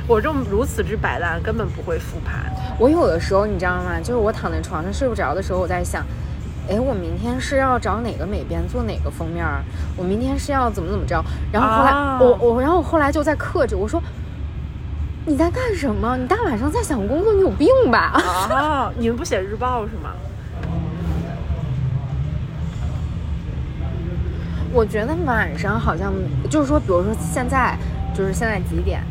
[0.07, 2.51] 我这么如此之摆烂，根本不会复盘。
[2.79, 3.99] 我有的时候你知道吗？
[3.99, 6.03] 就是我躺在床上睡不着的时候，我在想，
[6.67, 9.61] 哎，我明天是要找哪个美编做哪个封面儿？
[9.95, 11.23] 我明天是要怎么怎么着？
[11.51, 14.01] 然后后来、哦我我，然后我后来就在克制，我说。
[15.25, 16.17] 你在干什么？
[16.17, 18.19] 你大晚上在想工作，你有病吧？
[18.49, 20.13] 啊，你们不写日报是吗？
[24.73, 26.11] 我觉得晚上好像
[26.49, 27.77] 就是说，比如说现在
[28.15, 29.03] 就是现在几点？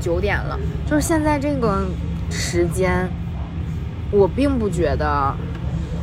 [0.00, 1.86] 九点了，就是现在这个
[2.30, 3.08] 时间，
[4.10, 5.32] 我并不觉得，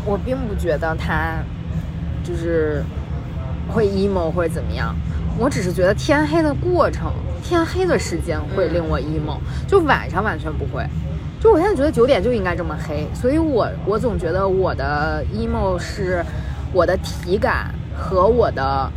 [0.06, 1.36] 我并不觉得他
[2.24, 2.84] 就是
[3.70, 4.95] 会 emo 或者怎么样，
[5.38, 7.12] 我只是觉得天黑的过程，
[7.44, 10.86] 天黑的时间会令我 emo，、就晚上完全不会。
[11.40, 16.24] 就我现在觉得九点就应该这么黑，所以我我总觉得我的 emo 是
[16.72, 18.92] 我的体感和我的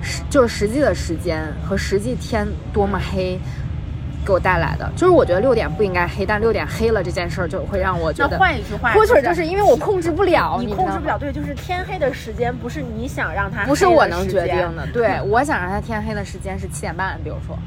[0.00, 3.38] 实就是实际的时间和实际天多么黑
[4.24, 4.90] 给我带来的。
[4.96, 14.86] 就是我觉得六点不应该黑，但六点黑了这件事儿就会让我觉那得，换一句话，或者就是因为我控制不了，你控制不了，对，就是天黑的时间不是你想让它，不是我能决定的。
[14.92, 17.58] 对，我想让它天黑的时间是七点半，比如说，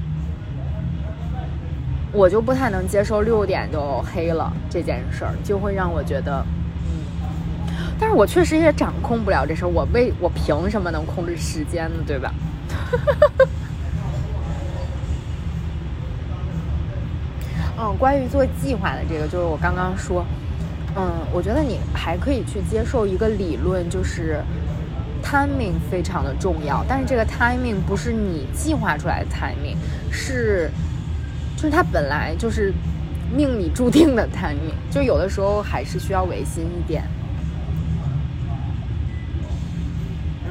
[2.12, 6.46] 我就不太能接受六点就黑了这件事儿，就会让我觉得，
[6.88, 7.94] 嗯。
[8.00, 12.04] 但是我确实也掌控不了这事儿，我为我凭什么能控制时间呢？
[12.08, 12.34] 对吧？
[17.78, 20.26] 嗯，关于做计划的这个，就是我刚刚说，
[20.96, 24.42] 嗯，我觉得你还可以去接受一个理论，就是
[25.22, 29.76] timing 非常的重要，但是这个 timing 不是你计划出来的 timing，
[30.10, 30.72] 是
[31.58, 32.74] 就是它本来就是
[33.36, 37.04] 命里注定的 timing，就有的时候还是需要违心一点，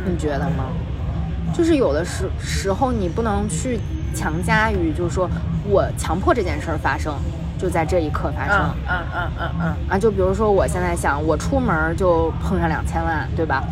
[0.05, 0.67] 你觉得吗？
[1.57, 3.79] 就是有的时时候你不能去
[4.15, 5.29] 强加于，就是说
[5.69, 7.13] 我强迫这件事儿发生
[7.59, 8.57] 就在这一刻发生。
[8.57, 13.65] 嗯嗯嗯嗯嗯，啊，就比如说我现在想，我出门就碰上两千万，对吧？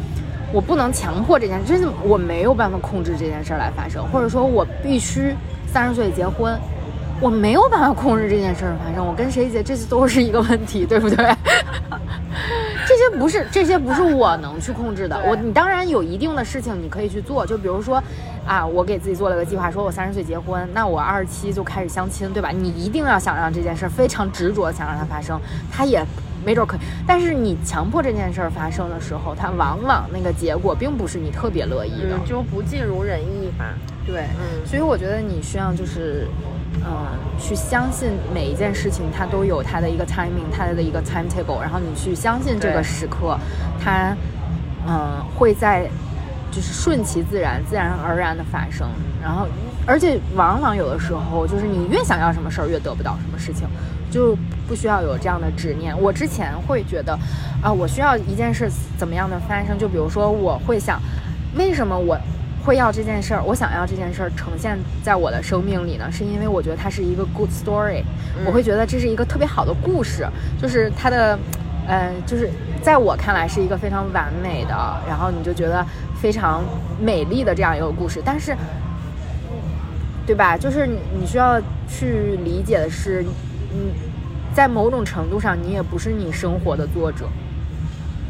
[0.53, 5.35] 我不能强迫这件，真的我没有办法控制这件事儿来发生，或者说我必须
[5.67, 6.59] 三十岁结婚，
[7.21, 9.07] 我没有办法控制这件事儿发生。
[9.07, 11.35] 我跟谁结，这都是一个问题，对不对？
[13.19, 15.19] 不是这些不是我能去控制的。
[15.27, 18.03] 我你当然有一定的事情你可以去做，就比如说
[18.47, 22.51] 啊，我给自己做了个计划，说我三十岁结婚，那我二十七就开始相亲，对吧？
[22.51, 25.41] 你一定要想让这件事儿非常执着，想让它发生，
[25.71, 26.05] 它也
[26.45, 26.81] 没准儿可以。
[27.07, 32.17] 但是你强迫这件事儿发生的时候，它往往那个结果并不是你特别乐意的。
[32.17, 33.75] 嗯，就不尽如人意吧。
[34.05, 36.52] 对，嗯所以我觉得你需要就是，嗯、
[37.39, 43.39] 去相信每一件事情它都有它的一个 timing，它的一个 timetable，然后你去相信这个时刻，
[43.83, 44.17] 它，
[44.87, 45.89] 嗯、会在
[46.51, 48.89] 就是顺其自然、自然而然的发生。
[49.23, 49.47] 然后，
[49.87, 53.69] 而且往往有的时候，就是你越想要什么事儿，越得不到什么事情，
[54.11, 55.97] 就不需要有这样的执念。
[56.01, 57.17] 我之前会觉得，
[57.63, 58.69] 啊，我需要一件事
[58.99, 61.01] 怎么样的发生，就比如说我会想，
[61.55, 62.19] 为什么我
[62.65, 66.11] 会要这件事儿，我想要这件事儿呈现在我的生命里呢？
[66.11, 68.03] 是因为我觉得它是一个 good story，、
[68.47, 70.27] 我会觉得这是一个特别好的故事，
[70.61, 71.39] 就是它的，
[71.87, 72.51] 呃，就是
[72.81, 74.75] 在我看来是一个非常完美的，
[75.09, 75.85] 然后你就觉得
[76.21, 76.63] 非常
[77.01, 78.57] 美丽的这样一个故事，但是。
[80.25, 80.57] 对吧？
[80.57, 83.25] 就是你你需要去理解的是，
[83.75, 83.91] 嗯，
[84.55, 87.27] 在某种程度上，你也不是你生活的作者，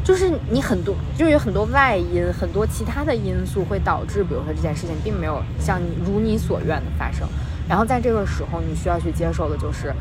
[0.03, 7.27] 就是你很多，就有很多外因，很多其他的因素会导致，比如说这件事情并没有像你如你所愿的发生。
[7.69, 9.93] 然后在这个时候，你需要去接受的就是，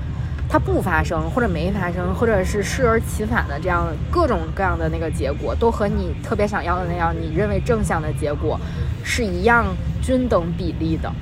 [0.48, 8.58] 它不发生，或者没发生，或者是适而其反的这样各种各样的那个结果，都和你特别想要的那样你认为正向的结果
[9.04, 9.66] 是一样
[10.02, 11.12] 均等比例的。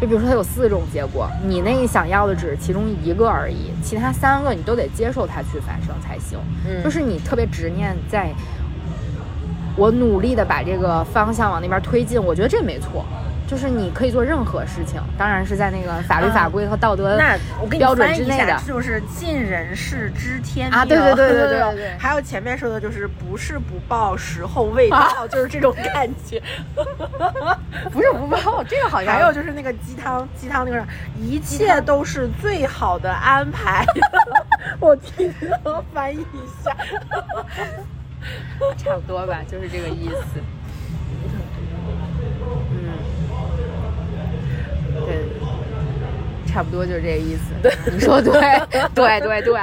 [0.00, 6.38] 就比如说它有四种结果，你那想要的只是其中一个而已，其他三个你都得接受它去发生才行。
[6.66, 8.32] 嗯就是你特别执念在，
[9.76, 13.04] 我努力的把这个方向往那边推进，我觉得这没错。
[13.48, 17.18] 就是你可以做任何事情，当然是在那个法律法规和道德
[17.70, 18.60] 标准之内的。
[18.66, 20.84] 就是尽人事，知天命啊！
[20.84, 21.88] 对对对对对对。
[21.98, 26.42] 还有前面说的就是不是不报时候未到， 就是这种感觉。
[27.90, 30.86] 不是不报，这个好像还有就是那个鸡汤鸡汤那个啥，
[31.18, 33.86] 一切都是最好的安排。
[34.78, 35.32] 我替
[35.64, 36.76] 我翻译一下，
[38.76, 40.40] 差不多吧，就是这个意思。
[45.08, 47.52] 对，差不多就是这个意思。
[47.62, 48.32] 对你说对，
[48.94, 49.60] 对对对。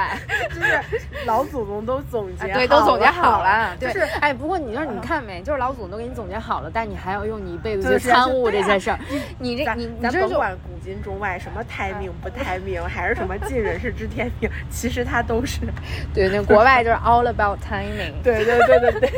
[0.56, 0.80] 就是
[1.26, 3.76] 老祖宗都总结对，都总结好了。
[3.78, 8.98] 对，就是哎，不过你说你看没，就是老祖宗都给你总结好了，但你还要用你一辈子去参悟这些事儿。
[9.38, 15.60] 你这你你咱甭管古今中外，什么胎命不胎命，还是什么尽人事知天命， 其实它都是，
[16.14, 18.14] 对，那国外就是 all about timing。
[18.22, 19.10] 对对对对对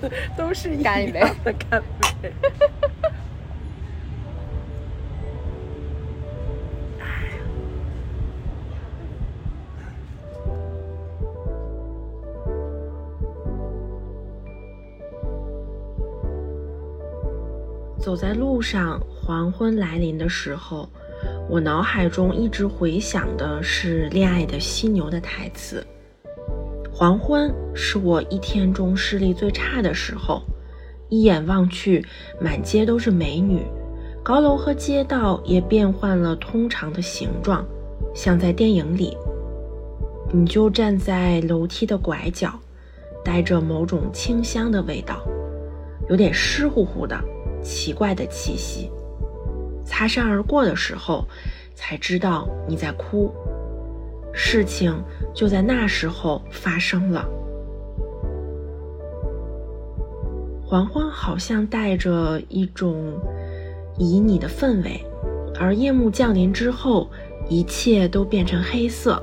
[0.00, 1.82] 对，都是一干一杯样的干
[2.22, 2.32] 杯。
[18.12, 20.86] 走在路上，黄昏来临的时候，
[21.48, 25.82] 我脑海中一直回想的是《恋爱的犀牛》的台词。
[26.92, 30.42] 黄昏是我一天中视力最差的时候，
[31.08, 32.04] 一眼望去，
[32.38, 33.62] 满街都是美女，
[34.22, 37.64] 高楼和街道也变换了通常的形状，
[38.14, 39.16] 像在电影里。
[40.30, 42.52] 你就站在楼梯的拐角，
[43.24, 45.26] 带着某种清香的味道，
[46.10, 47.18] 有点湿乎乎的。
[47.62, 48.90] 奇怪的气息。
[49.84, 51.26] 擦身而过的时候，
[51.74, 53.30] 才知道你在哭。
[54.32, 54.94] 事情
[55.34, 57.28] 就在那时候发生了。
[60.64, 63.20] 黄昏好像带着一种
[63.98, 65.04] 旖旎的氛围，
[65.60, 67.10] 而夜幕降临之后，
[67.50, 69.22] 一切都变成黑色，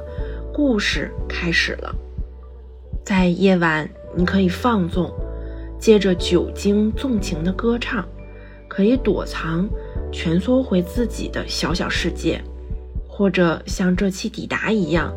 [0.54, 1.96] 故事开始了。
[3.04, 5.12] 在夜晚，你可以放纵，
[5.80, 8.06] 借着酒精纵情的歌唱。
[8.70, 9.68] 可以躲藏，
[10.12, 12.40] 蜷缩回自己的小小世界，
[13.08, 15.12] 或者像这期抵达一样，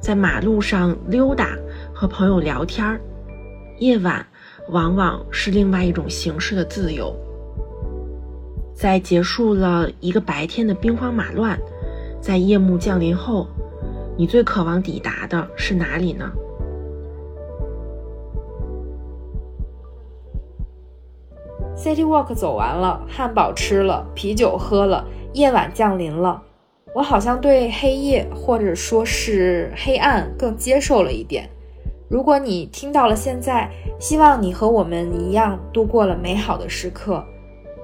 [0.00, 1.58] 在马路上溜达，
[1.92, 3.00] 和朋友聊天儿。
[3.78, 4.24] 夜晚
[4.68, 7.14] 往往是另外一种形式的自由。
[8.74, 11.58] 在结束了一个白天的兵荒马乱，
[12.20, 13.48] 在夜幕降临后，
[14.16, 16.30] 你最渴望抵达的是哪里呢？
[21.76, 26.42] City Walk 走完了，汉堡吃了，啤酒喝了，夜晚降临了。
[26.94, 31.48] 我好像对黑夜或者说是黑暗更接受了一点。
[32.08, 37.24] 如果你听到了现在，希望你和我们一样度过了美好的时刻。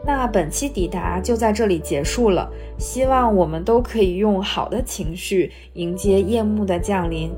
[0.04, 2.48] 那本期抵达就在这里结束了，
[2.78, 7.32] 希望我们都可以用好的情绪迎接夜幕的降临。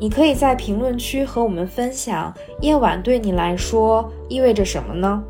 [0.00, 5.22] 你可以在评论区和我们分享，夜晚对你来说意味着什么呢？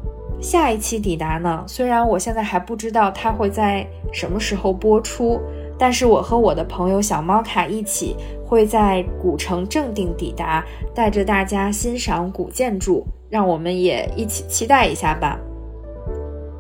[0.43, 1.65] 下一期抵达呢？
[1.67, 5.41] 虽然我现在还不知道它会在什么时候播出，
[5.79, 8.15] 但是我和我的朋友小猫卡一起
[8.45, 10.63] 会在古城正定抵达，
[10.95, 15.41] 带着大家欣赏古建筑，让我们也一起期待一下吧。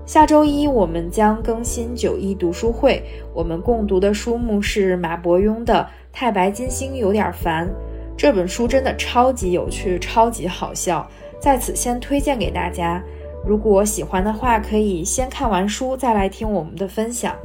[0.06, 3.02] 下周一我们将更新九一读书会，
[3.34, 5.86] 我们共读的书目是马伯庸的
[6.16, 7.68] 《太白金星有点烦》。
[8.18, 11.08] 这本书真的超级有趣，超级好笑，
[11.40, 13.00] 在此先推荐给大家。
[13.46, 17.36] 如果喜欢的话，可以先看完书再来听我们的分享。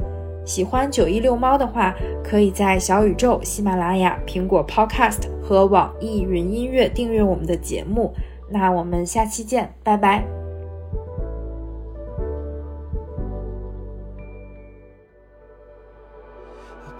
[0.44, 1.94] 喜欢九一遛猫的话，
[2.24, 8.12] 可以在小宇宙、喜马拉雅、苹果 Podcast 和网易云音乐订阅我们的节目。
[8.50, 10.24] 那我们下期见，拜拜。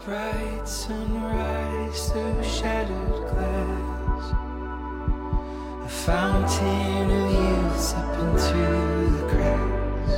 [0.07, 3.24] Bright sunrise shattered
[6.03, 8.63] fountain of youth up into
[9.17, 10.15] the cracks.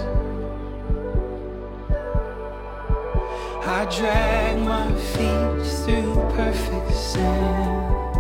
[3.65, 8.15] I drag my feet through perfect sand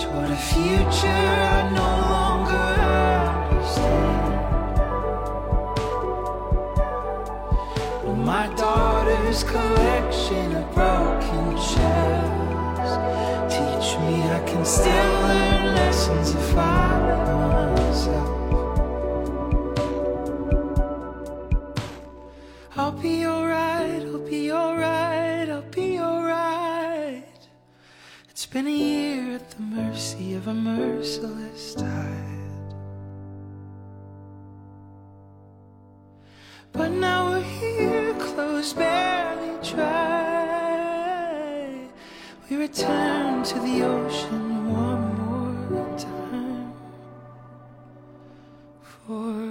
[0.00, 2.68] toward a future I no longer
[3.50, 4.34] understand.
[8.24, 12.92] My daughter's collection of broken shells
[13.48, 18.38] teach me I can still learn lessons if I let myself.
[22.76, 27.48] I'll be alright, I'll be alright, I'll be alright.
[28.28, 32.74] It's been a year at the mercy of a merciless tide.
[36.72, 40.67] But now we're here, clothes barely dry.
[42.50, 46.72] We return to the ocean one more time.
[48.80, 49.47] For